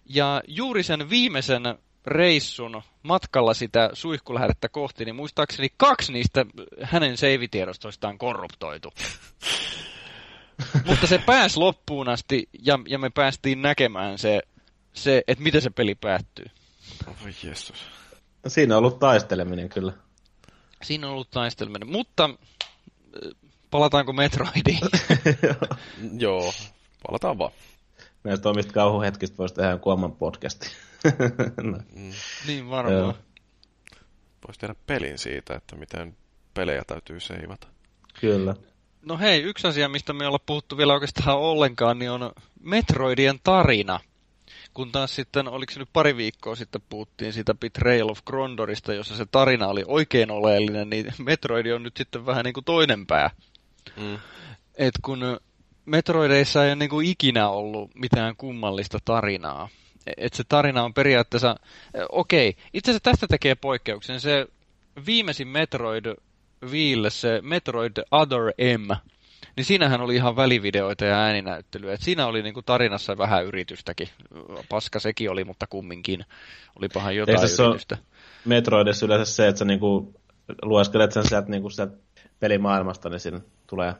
[0.09, 1.63] ja juuri sen viimeisen
[2.07, 6.47] reissun matkalla sitä suihkulähdettä kohti, niin muistaakseni kaksi niistä
[6.83, 8.93] hänen seivitiedostoistaan korruptoitu.
[10.87, 14.43] Mutta se pääsi loppuun asti ja, ja me päästiin näkemään se,
[14.93, 16.47] se että miten se peli päättyy.
[17.07, 17.87] Oi Jeesus.
[18.47, 19.93] Siinä on ollut taisteleminen kyllä.
[20.83, 23.33] Siinä on ollut taisteleminen, mutta äh,
[23.71, 24.81] palataanko Metroidiin?
[26.25, 26.53] Joo,
[27.07, 27.53] palataan vaan.
[28.25, 30.71] Näistä omista kauhuhetkistä voisi tehdä jonkun oman podcastin.
[30.71, 30.77] no.
[31.95, 32.13] mm.
[32.47, 33.15] Niin varmaan.
[34.47, 36.17] Voisi tehdä pelin siitä, että miten
[36.55, 37.67] pelejä täytyy seivata.
[38.21, 38.55] Kyllä.
[39.03, 44.01] No hei, yksi asia, mistä me ollaan puhuttu vielä oikeastaan ollenkaan, niin on Metroidien tarina.
[44.75, 49.17] Kun taas sitten, oliko se nyt pari viikkoa sitten puhuttiin siitä Betrayal of Grondorista, jossa
[49.17, 53.31] se tarina oli oikein oleellinen, niin Metroid on nyt sitten vähän niin kuin toinen pää.
[53.97, 54.19] Mm.
[54.75, 55.41] Et kun
[55.87, 59.69] Metroideissa ei ole niin kuin ikinä ollut mitään kummallista tarinaa.
[60.17, 61.57] Et se tarina on periaatteessa,
[62.09, 64.21] okei, okay, itse asiassa tästä tekee poikkeuksen.
[64.21, 64.47] Se
[65.07, 66.15] viimeisin Metroid
[66.71, 68.43] Viille, se Metroid Other
[68.79, 68.91] M,
[69.57, 71.95] niin siinähän oli ihan välivideoita ja ääninäyttelyä.
[71.95, 74.09] Et siinä oli niinku tarinassa vähän yritystäkin.
[74.69, 76.25] Paska sekin oli, mutta kumminkin.
[76.79, 77.99] Olipahan jotain Eikö yritystä.
[78.45, 80.15] Metroidissa yleensä se, että sä niinku
[80.63, 81.97] lueskelet sen sieltä, niinku sieltä
[82.41, 83.95] pelimaailmasta, niin siinä tulee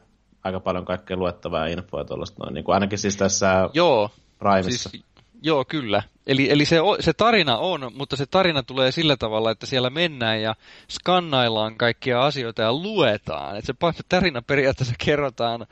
[0.45, 2.55] aika paljon kaikkea luettavaa infoa tuollaista noin.
[2.55, 4.91] Niin kuin ainakin siis tässä Joo, Primessa.
[4.91, 5.05] Siis
[5.47, 6.03] Joo, kyllä.
[6.27, 10.43] Eli, eli se, se tarina on, mutta se tarina tulee sillä tavalla, että siellä mennään
[10.43, 10.55] ja
[10.91, 13.57] skannaillaan kaikkia asioita ja luetaan.
[13.57, 15.67] Että se tarina periaatteessa kerrotaan,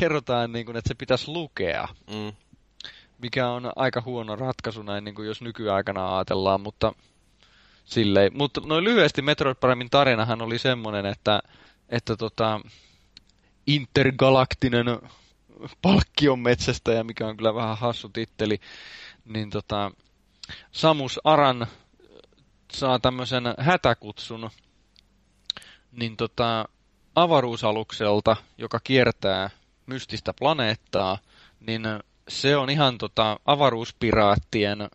[0.00, 1.88] kerrotaan niin kuin, että se pitäisi lukea.
[2.10, 2.32] Mm.
[3.18, 6.92] Mikä on aika huono ratkaisu näin, niin kuin jos nykyaikana ajatellaan, mutta
[7.84, 8.32] silleen.
[8.34, 11.40] Mutta noin lyhyesti Metroid Primein tarinahan oli semmoinen, että,
[11.88, 12.60] että tota,
[13.66, 14.86] intergalaktinen
[15.82, 18.60] palkkion metsästäjä, mikä on kyllä vähän hassu titteli,
[19.26, 19.90] niin tota,
[20.72, 21.66] Samus Aran
[22.72, 24.50] saa tämmöisen hätäkutsun
[25.92, 26.68] niin tota,
[27.14, 29.50] avaruusalukselta, joka kiertää
[29.86, 31.18] mystistä planeettaa,
[31.60, 31.82] niin
[32.28, 34.88] se on ihan tota, avaruuspiraattien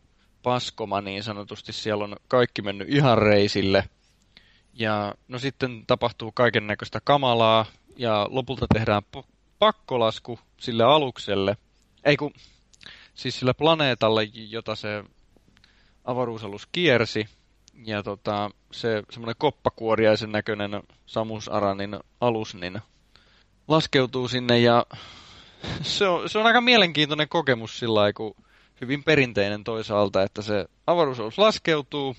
[0.44, 1.74] paskoma niin sanotusti.
[1.74, 3.84] Siellä on kaikki mennyt ihan reisille.
[4.74, 7.65] Ja no sitten tapahtuu kaiken näköistä kamalaa
[7.98, 9.04] ja lopulta tehdään
[9.60, 11.58] pakkolasku sille alukselle.
[12.04, 12.34] Ei kun,
[13.13, 15.04] siis sille planeetalle, jota se
[16.04, 17.28] avaruusalus kiersi.
[17.86, 22.82] Ja tota, se semmoinen koppakuoriaisen näköinen Samus Aranin alus, niin
[23.67, 24.86] laskeutuu sinne ja
[25.82, 28.36] se on, se on aika mielenkiintoinen kokemus sillä kun
[28.82, 32.15] hyvin perinteinen toisaalta, että se avaruusalus laskeutuu,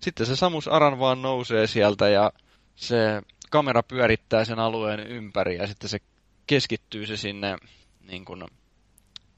[0.00, 2.32] sitten se Samus Aran vaan nousee sieltä ja
[2.76, 5.98] se kamera pyörittää sen alueen ympäri ja sitten se
[6.46, 7.56] keskittyy se sinne
[8.00, 8.44] niin kuin,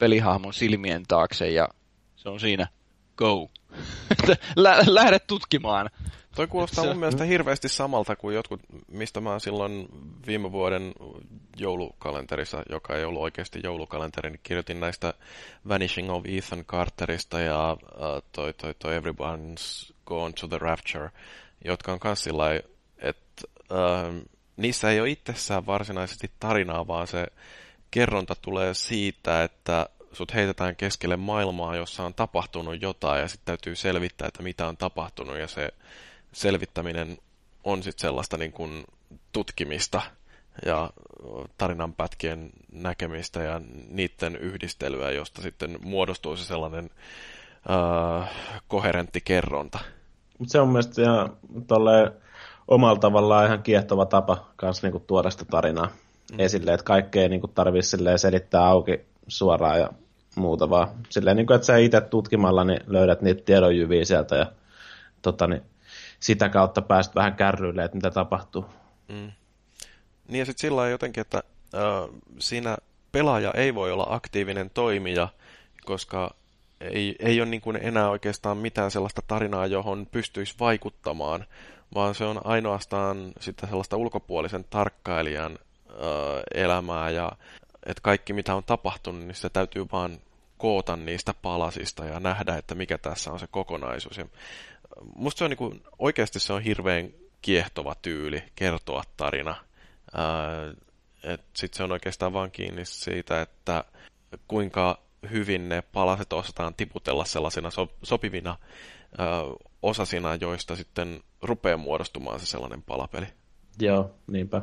[0.02, 1.68] pelihahmon silmien taakse ja
[2.16, 2.66] se on siinä
[3.16, 3.50] go.
[4.56, 5.90] Lä- lähde tutkimaan.
[6.36, 6.90] Toi kuulostaa se...
[6.90, 9.88] mun mielestä hirveästi samalta kuin jotkut, mistä mä silloin
[10.26, 10.92] viime vuoden
[11.56, 15.14] joulukalenterissa, joka ei ollut oikeasti joulukalenteri, niin kirjoitin näistä
[15.68, 21.10] Vanishing of Ethan Carterista ja uh, toi, toi, toi Everyone's Gone to the Rapture,
[21.64, 22.60] jotka on kans sillä
[22.98, 27.26] että uh, niissä ei ole itsessään varsinaisesti tarinaa, vaan se
[27.92, 33.76] kerronta tulee siitä, että sut heitetään keskelle maailmaa, jossa on tapahtunut jotain ja sitten täytyy
[33.76, 35.68] selvittää, että mitä on tapahtunut ja se
[36.32, 37.18] selvittäminen
[37.64, 38.84] on sitten sellaista niin kuin
[39.32, 40.02] tutkimista
[40.66, 40.90] ja
[41.58, 46.90] tarinanpätkien näkemistä ja niiden yhdistelyä, josta sitten muodostuu se sellainen
[47.70, 48.30] äh,
[48.68, 49.78] koherentti kerronta.
[50.46, 51.36] se on mielestäni ihan
[52.68, 55.88] omalla tavallaan ihan kiehtova tapa kanssa niinku tuoda sitä tarinaa
[56.32, 56.40] mm.
[56.40, 59.90] esille, että kaikkea niinku tarvitsisi selittää auki suoraan ja
[60.36, 60.88] muuta vaan.
[61.08, 64.46] Silleen, niinku, että sä itse tutkimalla niin löydät niitä tiedonjyviä sieltä ja
[65.22, 65.62] tota, niin,
[66.20, 68.64] sitä kautta pääst vähän kärryille, että mitä tapahtuu.
[69.08, 69.32] Mm.
[70.28, 71.42] Niin ja sitten sillä jotenkin, että
[71.74, 72.76] äh, siinä
[73.12, 75.28] pelaaja ei voi olla aktiivinen toimija,
[75.84, 76.34] koska
[76.80, 81.44] ei, ei ole niin kuin enää oikeastaan mitään sellaista tarinaa, johon pystyisi vaikuttamaan,
[81.94, 85.58] vaan se on ainoastaan sitten sellaista ulkopuolisen tarkkailijan
[86.54, 87.32] elämää ja
[87.86, 90.18] että kaikki mitä on tapahtunut, niin se täytyy vaan
[90.58, 94.16] koota niistä palasista ja nähdä, että mikä tässä on se kokonaisuus.
[94.16, 94.26] Ja
[95.16, 97.10] musta se on niin kuin, oikeasti se on hirveän
[97.42, 99.54] kiehtova tyyli kertoa tarina.
[101.56, 103.84] Sitten se on oikeastaan vaan kiinni siitä, että
[104.48, 108.56] kuinka hyvin ne palaset osataan tiputella sellaisina so, sopivina
[109.12, 109.22] ö,
[109.82, 113.26] osasina, joista sitten rupeaa muodostumaan se sellainen palapeli.
[113.80, 114.62] Joo, niinpä.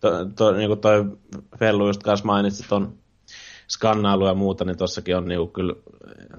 [0.00, 1.04] To, to, niin kuin toi
[1.58, 2.98] Fellu just kanssa mainitsi ton
[3.68, 5.74] skannailu ja muuta, niin tossakin on niin kuin, kyllä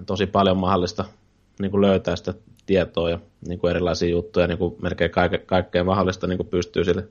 [0.05, 1.05] tosi paljon mahdollista
[1.59, 2.33] niin kuin löytää sitä
[2.65, 6.83] tietoa ja niin kuin erilaisia juttuja, niin kuin melkein kaike, kaikkea mahdollista niin kuin pystyy
[6.83, 7.07] sille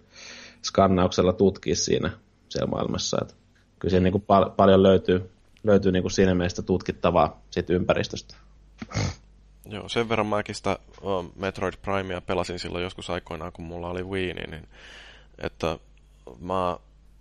[0.63, 2.11] skannauksella tutkia siinä
[2.49, 3.19] siellä maailmassa.
[3.23, 3.35] Että
[3.79, 5.31] kyllä siinä niin kuin pal- paljon löytyy,
[5.65, 8.35] löytyy niin kuin siinä mielessä tutkittavaa siitä ympäristöstä.
[9.67, 10.79] Joo, sen verran mäkin sitä
[11.37, 14.69] Metroid Primea pelasin silloin joskus aikoinaan, kun mulla oli Wii, niin, niin
[15.39, 15.79] että
[16.41, 16.79] mä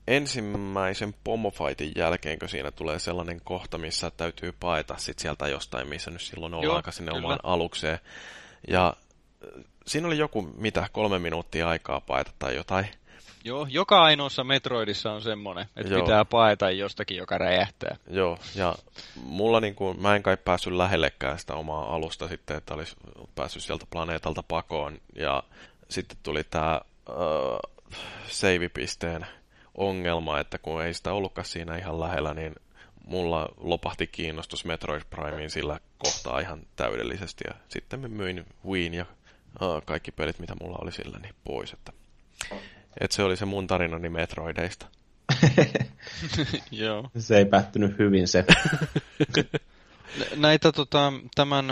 [0.08, 6.12] ensimmäisen pomofightin jälkeen, kun siinä tulee sellainen kohta, missä täytyy paeta sit sieltä jostain, missä
[6.12, 7.26] nyt silloin ollaan aika sinne kyllä.
[7.26, 8.00] omaan alukseen.
[8.68, 8.94] Ja
[9.88, 12.86] siinä oli joku, mitä, kolme minuuttia aikaa paeta tai jotain.
[13.44, 16.02] Joo, joka ainoassa Metroidissa on semmoinen, että Joo.
[16.02, 17.96] pitää paeta jostakin, joka räjähtää.
[18.10, 18.76] Joo, ja
[19.16, 22.96] mulla niin kuin, mä en kai päässyt lähellekään sitä omaa alusta sitten, että olisi
[23.36, 24.98] päässyt sieltä planeetalta pakoon.
[25.16, 25.44] Ja
[25.90, 27.81] sitten tuli tämä uh,
[28.28, 29.26] save-pisteen
[29.76, 32.56] ongelma, että kun ei sitä ollutkaan siinä ihan lähellä, niin
[33.06, 37.44] mulla lopahti kiinnostus Metroid Primeen sillä kohtaa ihan täydellisesti.
[37.48, 39.06] Ja sitten mä myin Wiiin ja
[39.62, 41.74] uh, kaikki pelit, mitä mulla oli sillä, niin pois.
[41.74, 41.94] Että
[43.00, 44.86] että se oli se mun tarinani Metroideista.
[46.72, 47.10] Joo.
[47.18, 48.46] Se ei päättynyt hyvin se.
[50.36, 51.70] Näitä tota, tämän,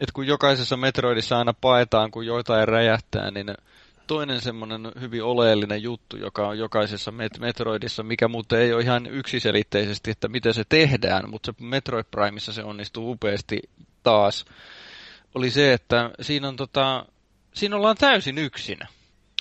[0.00, 3.46] että kun jokaisessa Metroidissa aina paetaan, kun joitain räjähtää, niin
[4.06, 9.06] toinen semmoinen hyvin oleellinen juttu, joka on jokaisessa Met- Metroidissa, mikä muuten ei ole ihan
[9.06, 13.60] yksiselitteisesti, että miten se tehdään, mutta se Metroid Primeissa se onnistuu upeasti
[14.02, 14.44] taas,
[15.34, 17.06] oli se, että siinä, on tota,
[17.54, 18.78] siinä ollaan täysin yksin.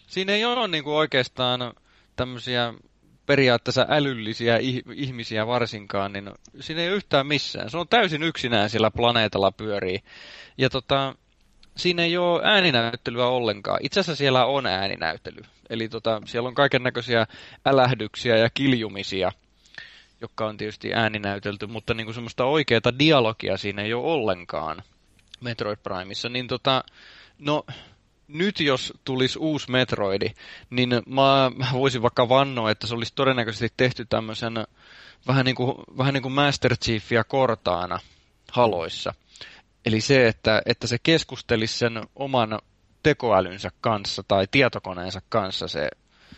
[0.08, 1.74] Siinä ei ole niin kuin oikeastaan
[2.16, 2.74] tämmöisiä
[3.26, 4.58] periaatteessa älyllisiä
[4.96, 7.70] ihmisiä varsinkaan, niin siinä ei ole yhtään missään.
[7.70, 10.00] Se on täysin yksinään sillä planeetalla pyörii.
[10.58, 11.16] Ja tota,
[11.78, 13.80] siinä ei ole ääninäyttelyä ollenkaan.
[13.84, 15.42] Itse asiassa siellä on ääninäyttely.
[15.70, 17.28] Eli tota, siellä on kaiken näköisiä
[17.66, 19.32] älähdyksiä ja kiljumisia,
[20.22, 24.84] jotka on tietysti ääninäytelty, mutta niin kuin semmoista oikeaa dialogia siinä ei ole ollenkaan
[25.42, 26.30] Metroid Primeissa.
[26.30, 26.84] Niin tota,
[27.40, 27.66] no,
[28.28, 30.30] nyt jos tulisi uusi Metroidi,
[30.70, 34.54] niin mä, mä voisin vaikka vannoa, että se olisi todennäköisesti tehty tämmöisen
[35.28, 38.00] vähän niin kuin, vähän niin kuin Master Chiefia kortaana
[38.52, 39.14] haloissa.
[39.86, 42.60] Eli se, että, että se keskustelisi sen oman
[43.04, 45.90] tekoälynsä kanssa tai tietokoneensa kanssa se,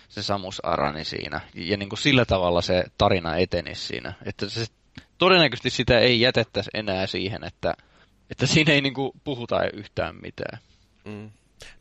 [0.09, 1.41] se Samus Arani siinä.
[1.53, 4.13] Ja niin kuin sillä tavalla se tarina etenisi siinä.
[4.25, 4.65] Että se,
[5.17, 7.73] todennäköisesti sitä ei jätettäisi enää siihen, että,
[8.29, 10.59] että siinä ei niin kuin puhuta yhtään mitään.
[11.05, 11.29] Mm.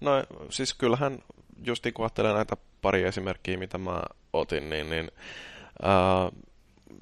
[0.00, 0.10] No
[0.50, 1.18] siis kyllähän,
[1.64, 4.02] just kun ajattelee näitä pari esimerkkiä, mitä mä
[4.32, 5.10] otin, niin, niin
[5.82, 6.30] ää,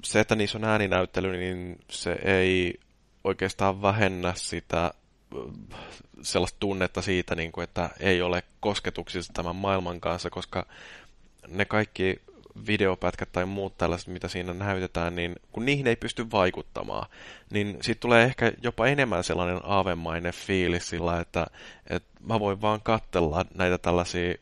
[0.03, 2.79] se, että niissä on ääninäyttely, niin se ei
[3.23, 4.93] oikeastaan vähennä sitä
[6.21, 10.65] sellaista tunnetta siitä, niin kuin, että ei ole kosketuksissa tämän maailman kanssa, koska
[11.47, 12.21] ne kaikki
[12.67, 17.09] videopätkät tai muut tällaiset, mitä siinä näytetään, niin kun niihin ei pysty vaikuttamaan,
[17.51, 21.47] niin siitä tulee ehkä jopa enemmän sellainen aavemainen fiilis sillä, että,
[21.89, 24.35] että mä voin vaan katsella näitä tällaisia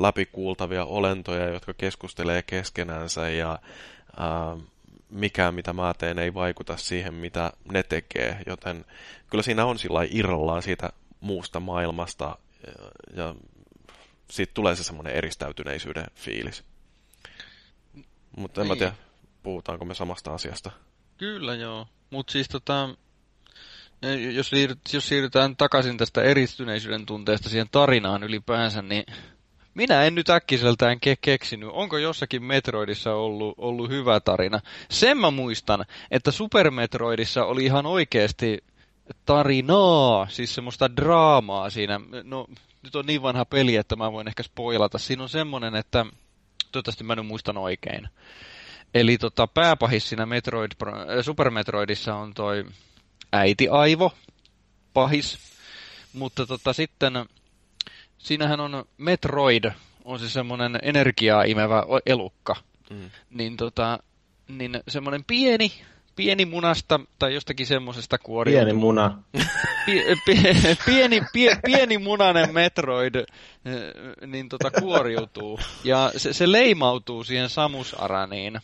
[0.00, 3.58] läpikuultavia olentoja, jotka keskustelee keskenänsä ja
[4.16, 4.56] ää,
[5.10, 8.42] mikään, mitä mä teen, ei vaikuta siihen, mitä ne tekee.
[8.46, 8.84] Joten
[9.30, 12.72] kyllä siinä on sillä irrallaan siitä muusta maailmasta ja,
[13.16, 13.34] ja
[14.30, 16.64] siitä tulee se semmoinen eristäytyneisyyden fiilis.
[18.36, 18.78] Mutta en mä niin.
[18.78, 18.94] tiedä,
[19.42, 20.70] puhutaanko me samasta asiasta.
[21.16, 22.88] Kyllä joo, mutta siis tota,
[24.32, 24.50] jos,
[24.92, 29.04] jos siirrytään takaisin tästä eristyneisyyden tunteesta siihen tarinaan ylipäänsä, niin
[29.78, 34.60] minä en nyt äkkiseltään ke- keksinyt, onko jossakin Metroidissa ollut, ollut hyvä tarina.
[34.90, 38.64] Sen mä muistan, että Super Metroidissa oli ihan oikeasti
[39.26, 42.00] tarinaa, siis semmoista draamaa siinä.
[42.22, 42.46] No,
[42.82, 44.98] nyt on niin vanha peli, että mä voin ehkä spoilata.
[44.98, 46.06] Siinä on semmoinen, että
[46.72, 48.08] toivottavasti mä nyt muistan oikein.
[48.94, 52.64] Eli tota, pääpahis siinä Metroid, äh, Super Metroidissa on toi
[53.32, 54.12] äiti Aivo,
[54.94, 55.38] pahis.
[56.12, 57.12] Mutta tota, sitten
[58.18, 59.64] siinähän on Metroid,
[60.04, 62.56] on se semmoinen energiaa imevä elukka.
[62.90, 63.10] Mm.
[63.30, 63.98] Niin, tota,
[64.48, 65.72] niin semmoinen pieni,
[66.16, 68.64] pieni munasta tai jostakin semmoisesta kuoriutuu.
[68.64, 69.22] Pieni muna.
[70.86, 73.24] pieni, pie, pieni munainen Metroid eh,
[74.26, 75.60] niin tota, kuoriutuu.
[75.84, 78.60] Ja se, se leimautuu siihen Samus Araniin.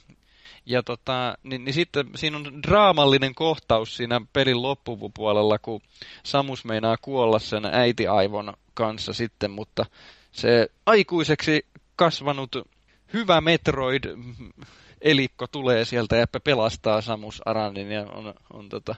[0.66, 5.80] Ja tota, niin, niin sitten siinä on draamallinen kohtaus siinä pelin loppupuolella, kun
[6.22, 9.86] Samus meinaa kuolla sen äitiaivon kanssa sitten, mutta
[10.32, 11.66] se aikuiseksi
[11.96, 12.56] kasvanut
[13.12, 14.04] hyvä Metroid
[15.00, 18.94] elikko tulee sieltä ja pelastaa Samus Aranin ja on, on tota,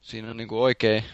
[0.00, 1.04] siinä on niinku oikein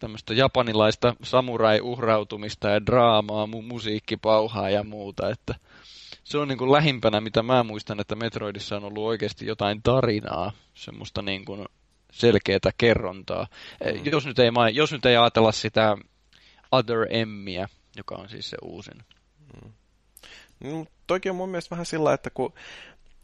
[0.00, 5.54] tämmöistä japanilaista samurai-uhrautumista ja draamaa, mu- musiikkipauhaa ja muuta, että
[6.24, 11.22] se on niinku lähimpänä, mitä mä muistan, että Metroidissa on ollut oikeasti jotain tarinaa, semmoista
[11.22, 11.64] niinku
[12.12, 13.46] selkeää kerrontaa.
[13.84, 14.12] Mm.
[14.12, 15.96] Jos, nyt ei, jos nyt ei ajatella sitä
[16.72, 19.04] Other Emmiä, joka on siis se uusin.
[19.54, 19.72] Mm.
[20.60, 22.52] No, toki on mun mielestä vähän sillä, että kun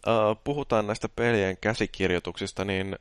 [0.09, 2.97] äh, puhutaan näistä pelien käsikirjoituksista, niin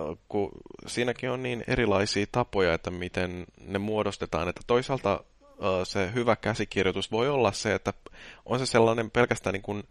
[0.00, 0.50] äh, kun
[0.86, 7.10] siinäkin on niin erilaisia tapoja, että miten ne muodostetaan, että toisaalta äh, se hyvä käsikirjoitus
[7.10, 7.92] voi olla se, että
[8.46, 9.82] on se sellainen pelkästään niin kuin,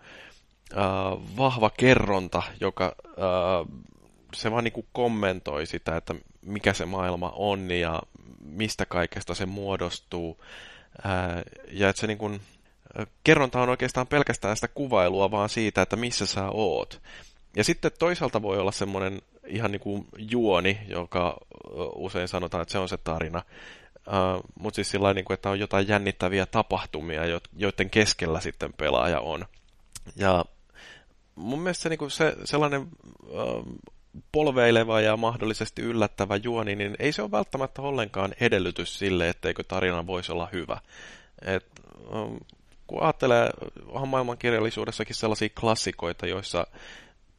[0.77, 3.83] äh, vahva kerronta, joka äh,
[4.35, 8.01] se vaan niin kuin kommentoi sitä, että mikä se maailma on ja
[8.39, 10.43] mistä kaikesta se muodostuu.
[11.03, 12.41] Ää, ja että se niin kuin,
[13.24, 17.01] kerronta on oikeastaan pelkästään sitä kuvailua vaan siitä, että missä sä oot.
[17.55, 21.38] Ja sitten toisaalta voi olla semmoinen ihan niin kuin juoni, joka
[21.95, 23.41] usein sanotaan, että se on se tarina.
[24.07, 27.21] Uh, Mutta siis sillä niin että on jotain jännittäviä tapahtumia,
[27.57, 29.45] joiden keskellä sitten pelaaja on.
[30.15, 30.45] Ja
[31.36, 33.65] mun mielestä se, niin kuin se sellainen uh,
[34.32, 40.07] polveileva ja mahdollisesti yllättävä juoni, niin ei se ole välttämättä ollenkaan edellytys sille, etteikö tarina
[40.07, 40.78] voisi olla hyvä.
[41.41, 41.66] Et,
[42.16, 42.39] um,
[42.88, 43.49] kun ajattelee,
[43.88, 46.68] onhan maailmankirjallisuudessakin sellaisia klassikoita, joissa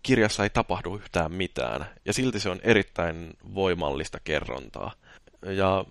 [0.03, 4.93] kirjassa ei tapahdu yhtään mitään, ja silti se on erittäin voimallista kerrontaa.
[5.43, 5.85] Ja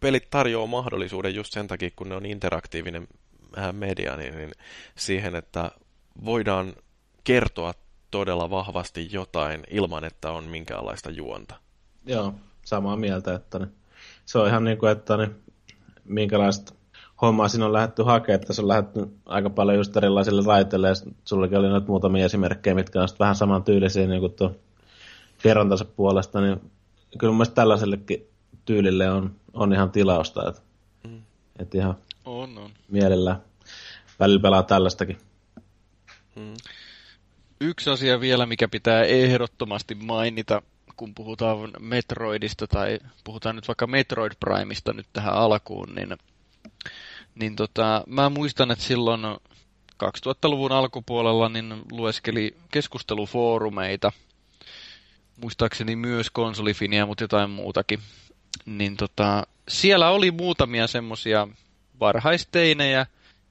[0.00, 3.08] pelit tarjoaa mahdollisuuden just sen takia, kun ne on interaktiivinen
[3.72, 4.52] media, niin, niin
[4.96, 5.70] siihen, että
[6.24, 6.74] voidaan
[7.24, 7.74] kertoa
[8.10, 11.54] todella vahvasti jotain ilman, että on minkäänlaista juonta.
[12.06, 12.34] Joo,
[12.64, 13.68] samaa mieltä, että ne,
[14.26, 15.30] se on ihan niin kuin, että ne,
[16.04, 16.74] minkälaista
[17.22, 20.94] hommaa siinä on lähdetty hakemaan, että se on lähdetty aika paljon just erilaisille raiteille, ja
[21.24, 24.56] sullakin oli noita muutamia esimerkkejä, mitkä on vähän saman tyylisiä niin kuin tuo
[25.42, 26.70] kerrontansa puolesta, niin
[27.18, 28.26] kyllä mun tällaisellekin
[28.64, 30.62] tyylille on, on ihan tilausta, että,
[31.08, 31.22] mm.
[31.58, 31.94] että ihan
[32.24, 32.70] on, on.
[32.88, 33.42] mielellään
[34.20, 35.18] välillä pelaa tällaistakin.
[36.36, 36.54] Mm.
[37.62, 40.62] Yksi asia vielä, mikä pitää ehdottomasti mainita,
[40.96, 46.16] kun puhutaan Metroidista tai puhutaan nyt vaikka Metroid Primeista nyt tähän alkuun, niin,
[47.34, 49.20] niin tota, mä muistan, että silloin
[50.04, 54.12] 2000-luvun alkupuolella niin lueskeli keskustelufoorumeita,
[55.36, 58.00] muistaakseni myös konsolifinia, mutta jotain muutakin.
[58.66, 61.48] Niin tota, siellä oli muutamia semmosia
[62.00, 63.06] varhaisteinejä,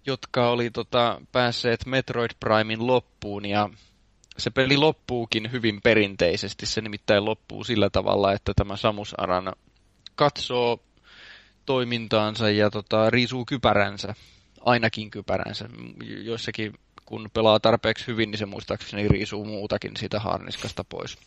[0.06, 3.70] jotka oli tota, päässeet Metroid Primein loppuun ja
[4.40, 6.66] se peli loppuukin hyvin perinteisesti.
[6.66, 9.54] Se nimittäin loppuu sillä tavalla, että tämä Samus Aran
[10.16, 10.80] katsoo
[11.66, 14.16] toimintaansa ja tota, riisuu kypäränsä,
[14.66, 15.70] ainakin kypäränsä.
[16.24, 16.74] Joissakin
[17.06, 21.18] kun pelaa tarpeeksi hyvin, niin se muistaakseni riisuu muutakin siitä harniskasta pois.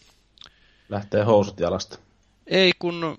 [0.89, 1.99] Lähtee housut jalasta.
[2.47, 3.19] Ei kun...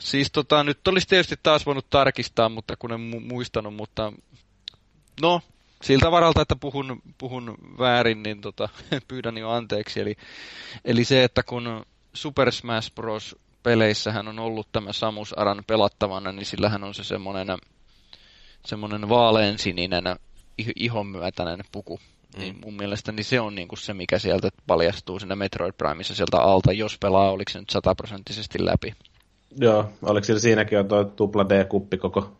[0.00, 4.12] Siis tota, nyt olisi tietysti taas voinut tarkistaa, mutta kun en mu- muistanut, mutta...
[5.22, 5.40] No,
[5.82, 8.68] siltä varalta, että puhun, puhun väärin, niin tota,
[9.08, 10.00] pyydän jo anteeksi.
[10.00, 10.16] Eli,
[10.84, 13.36] eli se, että kun Super Smash Bros.
[13.62, 17.48] peleissähän on ollut tämä Samus Aran pelattavana, niin sillähän on se semmoinen
[18.66, 20.04] semmoinen vaaleansininen
[20.76, 22.00] ihonmyötäinen puku.
[22.36, 22.40] Mm.
[22.40, 26.72] Niin mun mielestäni se on niinku se, mikä sieltä paljastuu sinne Metroid Primeissa sieltä alta,
[26.72, 28.94] jos pelaa, oliko se nyt sataprosenttisesti läpi.
[29.56, 32.36] Joo, oliko sillä siinäkin on tuo tupla D-kuppi koko?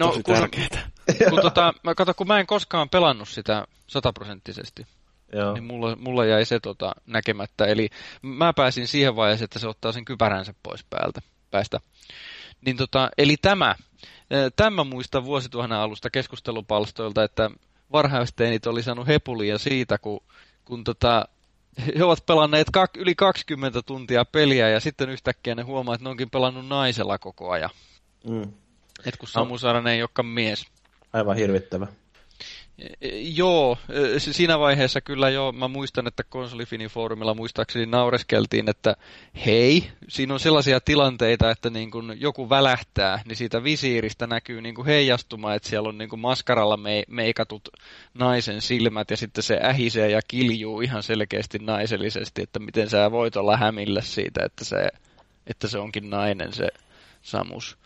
[0.00, 0.90] No, Tosi kun, tärkeää.
[1.30, 4.86] Kun, tota, mä, kato, kun mä en koskaan pelannut sitä sataprosenttisesti,
[5.32, 5.52] Joo.
[5.52, 7.64] niin mulla, mulla jäi se tota, näkemättä.
[7.64, 7.88] Eli
[8.22, 11.80] mä pääsin siihen vaiheeseen, että se ottaa sen kypäränsä pois päältä, päästä.
[12.60, 13.74] Niin tota, eli tämä,
[14.56, 17.50] tämä muista vuosituhannen alusta keskustelupalstoilta, että
[17.92, 20.20] varhaisteinit oli saanut hepulia siitä, kun,
[20.64, 21.28] kun tota,
[21.98, 26.10] he ovat pelanneet kak, yli 20 tuntia peliä ja sitten yhtäkkiä ne huomaa, että ne
[26.10, 27.70] onkin pelannut naisella koko ajan.
[28.28, 28.52] Mm.
[29.04, 30.66] Et kun Samu Saaren ei olekaan mies.
[31.12, 31.86] Aivan hirvittävä.
[33.34, 33.78] Joo,
[34.18, 38.96] siinä vaiheessa kyllä jo, mä muistan, että konsolifinin foorumilla muistaakseni naureskeltiin, että
[39.46, 44.74] hei, siinä on sellaisia tilanteita, että niin kun joku välähtää, niin siitä visiiristä näkyy niin
[44.74, 46.78] kuin heijastuma, että siellä on niin kuin maskaralla
[47.08, 47.68] meikatut
[48.14, 53.36] naisen silmät ja sitten se ähisee ja kiljuu ihan selkeästi naisellisesti, että miten sä voit
[53.36, 54.88] olla hämillä siitä, että se,
[55.46, 56.68] että se onkin nainen se
[57.22, 57.78] Samus.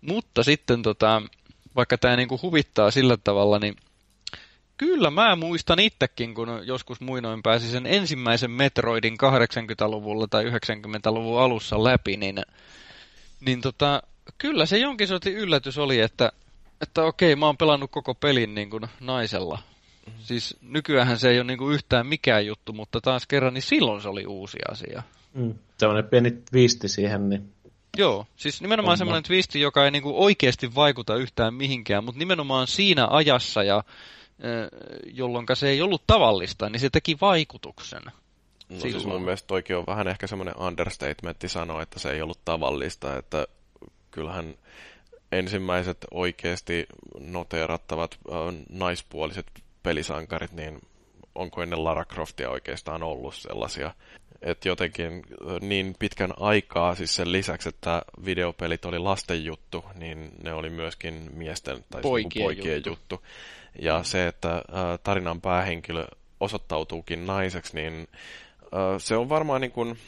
[0.00, 1.22] Mutta sitten tota,
[1.76, 3.76] vaikka tämä niinku huvittaa sillä tavalla, niin
[4.80, 11.84] Kyllä, mä muistan itsekin, kun joskus muinoin pääsi sen ensimmäisen Metroidin 80-luvulla tai 90-luvun alussa
[11.84, 12.42] läpi, niin,
[13.40, 14.02] niin tota,
[14.38, 16.32] kyllä se jonkin sortin yllätys oli, että,
[16.80, 19.58] että okei, mä oon pelannut koko pelin niin kuin naisella.
[20.06, 20.22] Mm-hmm.
[20.22, 24.02] Siis nykyään se ei ole niin kuin yhtään mikään juttu, mutta taas kerran, niin silloin
[24.02, 25.02] se oli uusi asia.
[25.34, 25.54] Mm.
[25.78, 27.52] Sellainen pieni twisti siihen, niin
[27.96, 33.08] Joo, siis nimenomaan semmoinen twisti, joka ei niinku oikeasti vaikuta yhtään mihinkään, mutta nimenomaan siinä
[33.10, 33.84] ajassa ja
[35.04, 38.02] jolloin se ei ollut tavallista, niin se teki vaikutuksen.
[38.04, 38.10] No
[38.68, 38.92] Silloin.
[38.92, 43.16] siis mun mielestä toikin on vähän ehkä semmoinen understatementti sanoa, että se ei ollut tavallista,
[43.16, 43.46] että
[44.10, 44.54] kyllähän
[45.32, 46.86] ensimmäiset oikeasti
[47.20, 48.36] noteerattavat äh,
[48.68, 49.46] naispuoliset
[49.82, 50.80] pelisankarit, niin
[51.34, 53.94] onko ennen Lara Croftia oikeastaan ollut sellaisia.
[54.42, 55.22] Että jotenkin
[55.60, 61.30] niin pitkän aikaa, siis sen lisäksi, että videopelit oli lasten juttu, niin ne oli myöskin
[61.32, 62.90] miesten tai poikien, poikien juttu.
[62.90, 63.26] juttu.
[63.82, 64.62] Ja se, että
[65.02, 66.06] tarinan päähenkilö
[66.40, 68.08] osoittautuukin naiseksi, niin
[68.98, 69.98] se on varmaan niin kuin,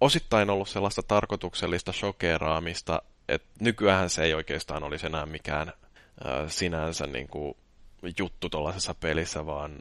[0.00, 5.72] osittain ollut sellaista tarkoituksellista shokeraamista, että nykyään se ei oikeastaan olisi enää mikään
[6.46, 7.56] sinänsä niin kuin
[8.18, 9.78] juttu tuollaisessa pelissä, vaan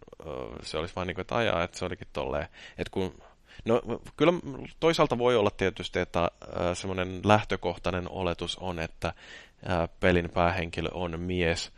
[0.64, 2.48] se olisi vain niin kuin, että ajaa, että se olikin tolleen.
[2.78, 3.24] Että kun,
[3.66, 3.82] no
[4.18, 4.34] kyllä
[4.80, 6.32] toisaalta voi olla tietysti, että
[6.74, 9.14] semmoinen lähtökohtainen oletus on, että
[10.00, 11.72] pelin päähenkilö on mies,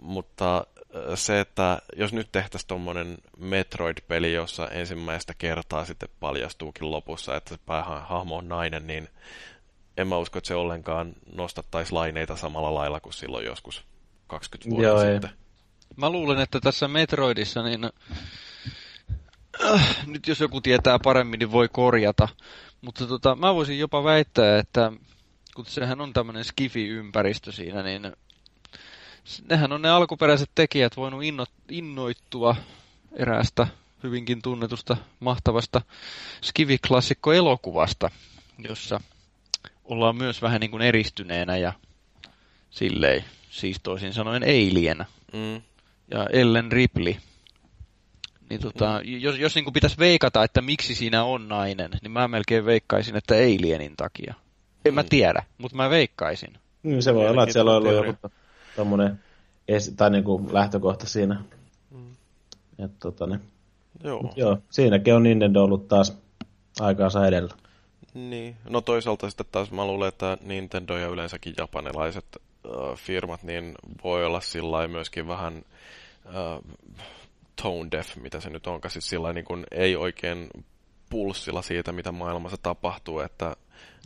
[0.00, 0.66] mutta
[1.14, 7.60] se, että jos nyt tehtäisiin tuommoinen Metroid-peli, jossa ensimmäistä kertaa sitten paljastuukin lopussa, että se
[7.66, 9.08] päähahmo on nainen, niin
[9.96, 13.84] en mä usko, että se ollenkaan nostattaisi laineita samalla lailla kuin silloin joskus
[14.26, 15.30] 20 vuotta Joo, sitten.
[15.30, 15.36] Ei.
[15.96, 17.90] Mä luulen, että tässä Metroidissa, niin äh,
[20.06, 22.28] nyt jos joku tietää paremmin, niin voi korjata.
[22.80, 24.92] Mutta tota, mä voisin jopa väittää, että
[25.54, 28.12] kun sehän on tämmöinen skifi-ympäristö siinä, niin
[29.50, 32.56] nehän on ne alkuperäiset tekijät voinut inno, innoittua
[33.12, 33.66] eräästä
[34.02, 35.80] hyvinkin tunnetusta, mahtavasta
[36.42, 38.10] skivi-klassikko-elokuvasta,
[38.68, 39.00] jossa
[39.84, 41.72] ollaan myös vähän niin kuin eristyneenä ja
[42.70, 45.62] silleen, siis toisin sanoen Alien mm.
[46.10, 47.14] ja Ellen Ripley.
[48.52, 49.20] Niin tota, mm.
[49.20, 53.16] jos, jos niin kuin pitäisi veikata, että miksi siinä on nainen, niin mä melkein veikkaisin,
[53.16, 54.34] että Alienin takia.
[54.84, 54.94] En mm.
[54.94, 56.52] mä tiedä, mutta mä veikkaisin.
[56.82, 58.30] Mm, se voi olla, että siellä on ollut joku
[58.76, 59.20] tommonen
[59.96, 61.42] tai niin kuin lähtökohta siinä.
[61.90, 62.12] Mm.
[62.84, 63.40] Et, tota, ne.
[64.04, 64.32] Joo.
[64.36, 64.58] joo.
[64.70, 66.18] Siinäkin on Nintendo ollut taas
[66.80, 67.54] aikaansa edellä.
[68.14, 73.74] Niin, no toisaalta sitten taas mä luulen, että Nintendo ja yleensäkin japanilaiset äh, firmat, niin
[74.04, 75.62] voi olla sillä myöskin vähän
[76.26, 76.82] äh,
[77.62, 80.48] tone deaf, mitä se nyt onkaan, siis sillä niin kuin ei oikein
[81.10, 83.56] pulssilla siitä, mitä maailmassa tapahtuu, että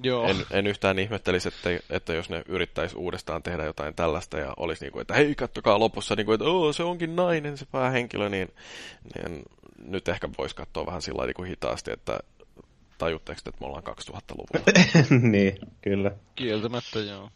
[0.02, 0.28] Joo.
[0.28, 4.84] En, en yhtään ihmettelisi, että, että jos ne yrittäisi uudestaan tehdä jotain tällaista ja olisi
[4.84, 8.28] niin kuin, että hei, kattokaa lopussa, niin kuin, että Oo, se onkin nainen se päähenkilö,
[8.28, 8.48] niin,
[9.14, 9.42] niin
[9.84, 12.20] nyt ehkä voisi katsoa vähän sillä niin kuin hitaasti, että
[12.98, 14.72] tajutteko, että me ollaan 2000-luvulla.
[15.32, 16.10] niin, kyllä.
[16.34, 17.30] Kieltämättä, joo.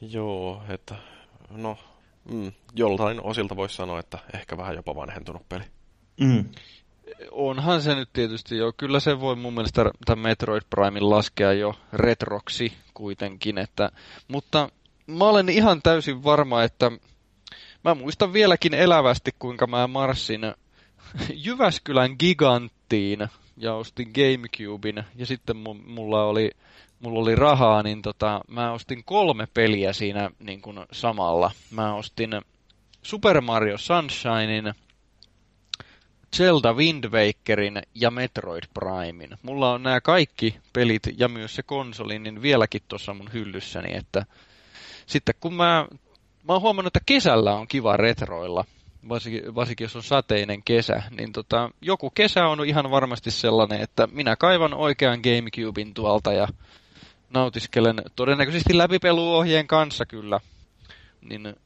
[0.00, 0.94] Joo, että
[1.50, 1.78] no,
[2.24, 5.64] mm, joltain osilta voisi sanoa, että ehkä vähän jopa vanhentunut peli.
[6.20, 6.44] Mm.
[7.30, 8.72] Onhan se nyt tietysti jo.
[8.76, 13.58] Kyllä se voi mun mielestä tämän Metroid Primein laskea jo retroksi kuitenkin.
[13.58, 13.90] Että,
[14.28, 14.68] mutta
[15.06, 16.90] mä olen ihan täysin varma, että
[17.84, 20.40] mä muistan vieläkin elävästi, kuinka mä marssin
[21.46, 25.56] Jyväskylän Giganttiin ja ostin Gamecubein ja sitten
[25.86, 26.50] mulla oli,
[27.02, 31.50] mulla oli rahaa, niin tota, mä ostin kolme peliä siinä niin kuin samalla.
[31.70, 32.30] Mä ostin
[33.02, 34.74] Super Mario Sunshinein,
[36.36, 39.38] Zelda Wind Wakerin ja Metroid Primein.
[39.42, 44.26] Mulla on nämä kaikki pelit ja myös se konsoli niin vieläkin tuossa mun hyllyssäni, että
[45.06, 45.86] sitten kun mä,
[46.48, 48.64] mä oon huomannut, että kesällä on kiva retroilla,
[49.08, 54.08] varsinkin, varsinkin jos on sateinen kesä, niin tota, joku kesä on ihan varmasti sellainen, että
[54.12, 56.48] minä kaivan oikean Gamecubein tuolta ja
[57.34, 60.40] nautiskelen todennäköisesti läpipeluohjeen kanssa kyllä,
[61.20, 61.56] niin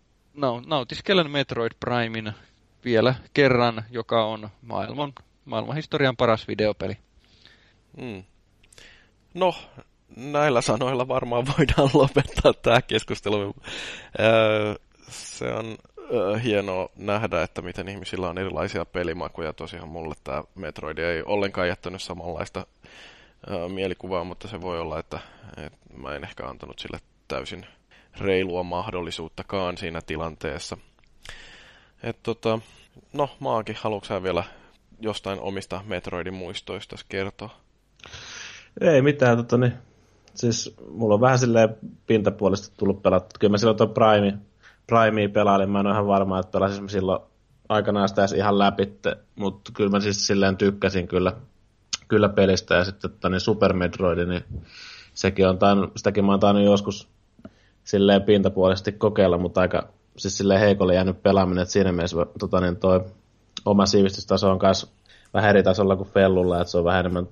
[0.67, 2.33] nautiskelen Metroid Primein
[2.85, 5.13] vielä kerran, joka on maailman,
[5.45, 6.97] maailman historian paras videopeli.
[8.01, 8.25] Hmm.
[9.35, 9.55] No,
[10.17, 13.55] näillä sanoilla varmaan voidaan lopettaa tämä keskustelu.
[15.09, 15.77] se on
[16.43, 19.53] hienoa nähdä, että miten ihmisillä on erilaisia pelimakuja.
[19.53, 22.67] Tosiaan mulle tämä Metroid ei ollenkaan jättänyt samanlaista
[23.69, 25.19] mielikuvaa, mutta se voi olla, että,
[25.57, 27.67] että mä en ehkä antanut sille täysin
[28.21, 30.77] reilua mahdollisuuttakaan siinä tilanteessa.
[32.03, 32.59] Et tota,
[33.13, 34.45] no, Maankin, haluatko vielä
[35.01, 37.51] jostain omista Metroidin muistoista kertoa?
[38.81, 39.73] Ei mitään, tota, niin,
[40.35, 41.77] siis mulla on vähän silleen
[42.07, 43.37] pintapuolista tullut pelattu.
[43.41, 44.39] Kyllä mä silloin tuon Prime,
[44.87, 47.21] Primea pelailin, mä en ole ihan varma, että pelasin silloin
[47.69, 48.99] aikanaan sitä ihan läpi,
[49.37, 51.33] mutta kyllä mä siis silleen tykkäsin kyllä,
[52.09, 54.45] kyllä pelistä ja sitten tota, niin Super Metroid, niin
[55.15, 57.09] sekin on tainnut, sitäkin mä oon tainnut joskus
[57.85, 62.77] silleen pintapuolisesti kokeilla, mutta aika siis silleen heikolle jäänyt pelaaminen, että siinä mielessä tota, niin
[62.77, 63.05] toi
[63.65, 64.93] oma sivistystaso on myös
[65.35, 67.29] vähän eri tasolla kuin Fellulla, että se on vähän enemmän,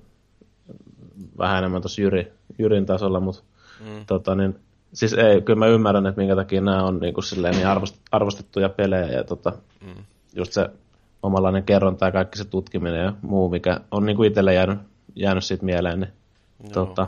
[1.37, 3.43] vähän enemmän tuossa Jyri, Jyrin tasolla, mutta
[3.79, 4.05] mm.
[4.05, 4.59] tota, niin,
[4.93, 7.67] siis ei, kyllä mä ymmärrän, että minkä takia nämä on niin, kuin silleen, niin
[8.11, 9.51] arvostettuja pelejä ja tota,
[9.81, 10.03] mm.
[10.35, 10.69] just se
[11.25, 14.79] omanlainen kerronta ja kaikki se tutkiminen ja muu, mikä on niin kuin itselle jäänyt,
[15.15, 17.07] jäänyt siitä mieleen, niin tota,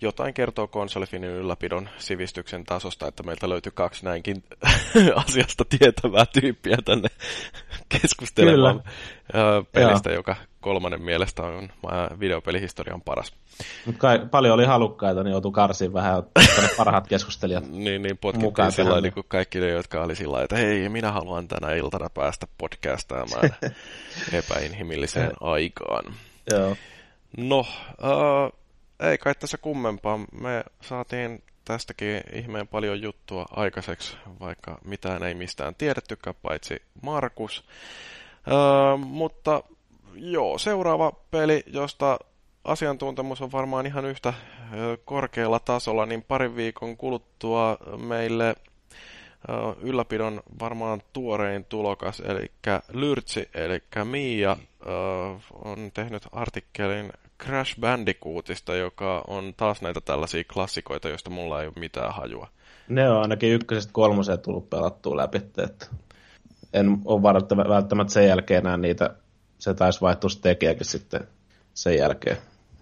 [0.00, 4.44] jotain kertoo konsolifinin ylläpidon sivistyksen tasosta, että meiltä löytyy kaksi näinkin
[5.26, 7.08] asiasta tietävää tyyppiä tänne
[7.88, 8.82] keskustelemaan
[9.32, 9.64] Kyllä.
[9.72, 10.16] pelistä, Joo.
[10.16, 11.68] joka kolmannen mielestä on
[12.20, 13.32] videopelihistorian paras.
[13.86, 16.22] Mutta paljon oli halukkaita, niin joutui karsiin vähän
[16.76, 20.88] parhaat keskustelijat Niin, niin potkittiin sillä niin kuin kaikki ne, jotka oli sillä että hei,
[20.88, 23.50] minä haluan tänä iltana päästä podcastaamaan
[24.32, 26.04] epäinhimilliseen aikaan.
[26.50, 26.76] Joo.
[27.36, 28.58] No, uh,
[29.00, 30.18] ei kai tässä kummempaa.
[30.40, 37.64] Me saatiin tästäkin ihmeen paljon juttua aikaiseksi, vaikka mitään ei mistään tiedettykään, paitsi Markus.
[38.48, 39.62] Öö, mutta
[40.14, 42.18] joo, seuraava peli, josta
[42.64, 44.34] asiantuntemus on varmaan ihan yhtä
[45.04, 48.54] korkealla tasolla, niin parin viikon kuluttua meille
[49.80, 52.50] ylläpidon varmaan tuorein tulokas, eli
[52.92, 54.56] Lyrtsi, eli Mia,
[55.64, 57.12] on tehnyt artikkelin
[57.44, 62.48] Crash Bandicootista, joka on taas näitä tällaisia klassikoita, joista mulla ei ole mitään hajua.
[62.88, 65.86] Ne on ainakin ykkösestä kolmoseen tullut pelattua läpi, että
[66.72, 67.22] en ole
[67.68, 69.14] välttämättä sen jälkeen enää niitä,
[69.58, 71.20] se taisi vaihtua tekijäkin sitten
[71.74, 72.36] sen jälkeen.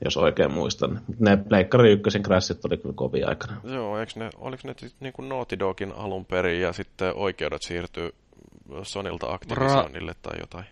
[0.05, 1.01] jos oikein muistan.
[1.19, 3.61] Ne Pleikkari ykkösen Crashit oli kyllä kovin aikana.
[3.65, 8.11] Joo, eikö ne, oliko ne niin kuin Naughty Dogin alun perin ja sitten oikeudet siirtyy
[8.83, 10.65] Sonilta Activisionille Ra- tai jotain?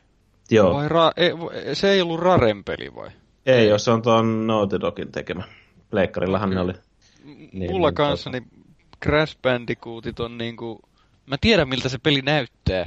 [0.50, 0.74] Joo.
[0.74, 3.10] Vai ra- ei, se ei ollut Raren peli vai?
[3.46, 5.44] Ei, jos se on tuon Naughty Dogin tekemä.
[5.90, 6.54] Pleikkarillahan okay.
[6.54, 6.72] ne oli.
[7.52, 8.40] Niin, Mulla niin, kanssa tota...
[8.40, 8.66] niin
[9.04, 10.80] Crash Bandicootit on niinku...
[11.26, 12.84] Mä tiedän miltä se peli näyttää.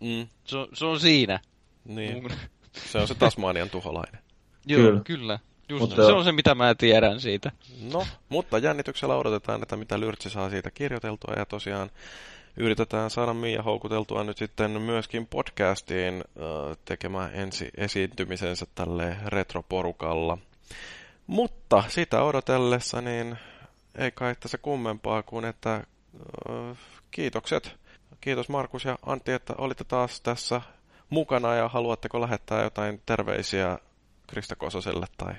[0.00, 0.26] Mm.
[0.44, 1.40] Se, on, se on siinä.
[1.84, 2.28] Niin.
[2.72, 4.20] Se on se Tasmanian tuholainen.
[4.66, 5.00] Joo, kyllä.
[5.04, 5.38] kyllä.
[5.68, 7.52] Just mutta, se on se, mitä mä tiedän siitä.
[7.92, 11.34] No, mutta jännityksellä odotetaan, että mitä Lyrtsi saa siitä kirjoiteltua.
[11.36, 11.90] Ja tosiaan
[12.56, 20.38] yritetään saada Mia houkuteltua nyt sitten myöskin podcastiin äh, tekemään ensi esiintymisensä tälle retroporukalla.
[21.26, 23.38] Mutta sitä odotellessa, niin
[23.98, 26.76] ei kai tässä kummempaa kuin, että äh,
[27.10, 27.76] kiitokset.
[28.20, 30.60] Kiitos Markus ja Antti, että olitte taas tässä
[31.10, 33.78] mukana ja haluatteko lähettää jotain terveisiä
[34.26, 35.34] Krista Kososelle tai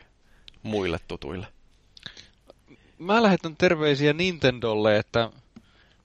[0.63, 1.47] muille tutuille?
[2.99, 5.29] Mä lähetän terveisiä Nintendolle, että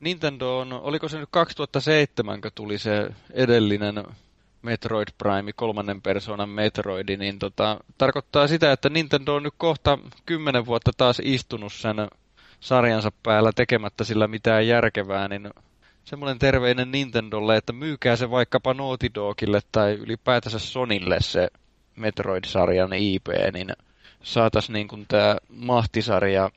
[0.00, 4.04] Nintendo on, oliko se nyt 2007, kun tuli se edellinen
[4.62, 10.66] Metroid Prime, kolmannen persoonan Metroidi, niin tota, tarkoittaa sitä, että Nintendo on nyt kohta kymmenen
[10.66, 11.96] vuotta taas istunut sen
[12.60, 15.50] sarjansa päällä tekemättä sillä mitään järkevää, niin
[16.04, 21.48] semmoinen terveinen Nintendolle, että myykää se vaikkapa Naughty Dogille tai ylipäätänsä Sonille se
[21.96, 23.72] Metroid-sarjan IP, niin
[24.22, 26.50] saataisiin niin tämä mahtisarja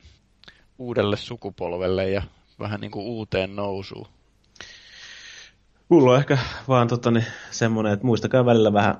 [0.78, 2.22] uudelle sukupolvelle ja
[2.64, 4.07] vähän niin kuin uuteen nousuun.
[5.89, 6.38] Mulla on ehkä
[6.68, 8.95] vaan totani, semmoinen, että muistakaa välillä vähän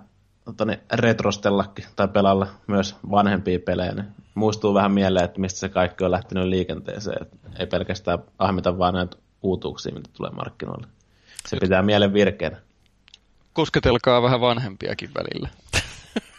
[0.46, 3.92] totani, retrostellakin tai pelalla myös vanhempia pelejä.
[3.92, 7.22] Niin muistuu vähän mieleen, että mistä se kaikki on lähtenyt liikenteeseen.
[7.22, 10.88] Et ei pelkästään ahmita vaan näitä uutuuksia, mitä tulee markkinoille.
[11.48, 12.58] Se pitää mielen virkeänä.
[13.54, 15.50] Kosketelkaa vähän vanhempiakin välillä.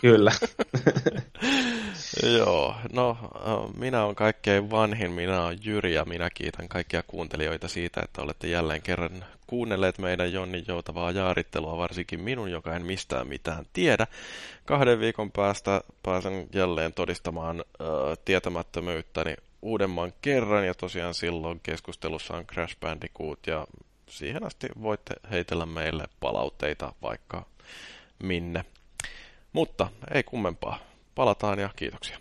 [0.01, 0.33] Kyllä.
[2.23, 3.19] Joo, no
[3.77, 8.49] minä olen kaikkein vanhin, minä olen Jyri ja minä kiitän kaikkia kuuntelijoita siitä, että olette
[8.49, 14.07] jälleen kerran kuunnelleet meidän Jonni joutavaa jaarittelua, varsinkin minun, joka en mistään mitään tiedä.
[14.65, 17.87] Kahden viikon päästä pääsen jälleen todistamaan äh,
[18.25, 23.67] tietämättömyyttäni uudemman kerran, ja tosiaan silloin keskustelussa on Crash Bandicoot, ja
[24.09, 27.47] siihen asti voitte heitellä meille palautteita vaikka
[28.23, 28.65] minne.
[29.53, 32.19] Mutta ei kummempaa palataan ja kiitoksia.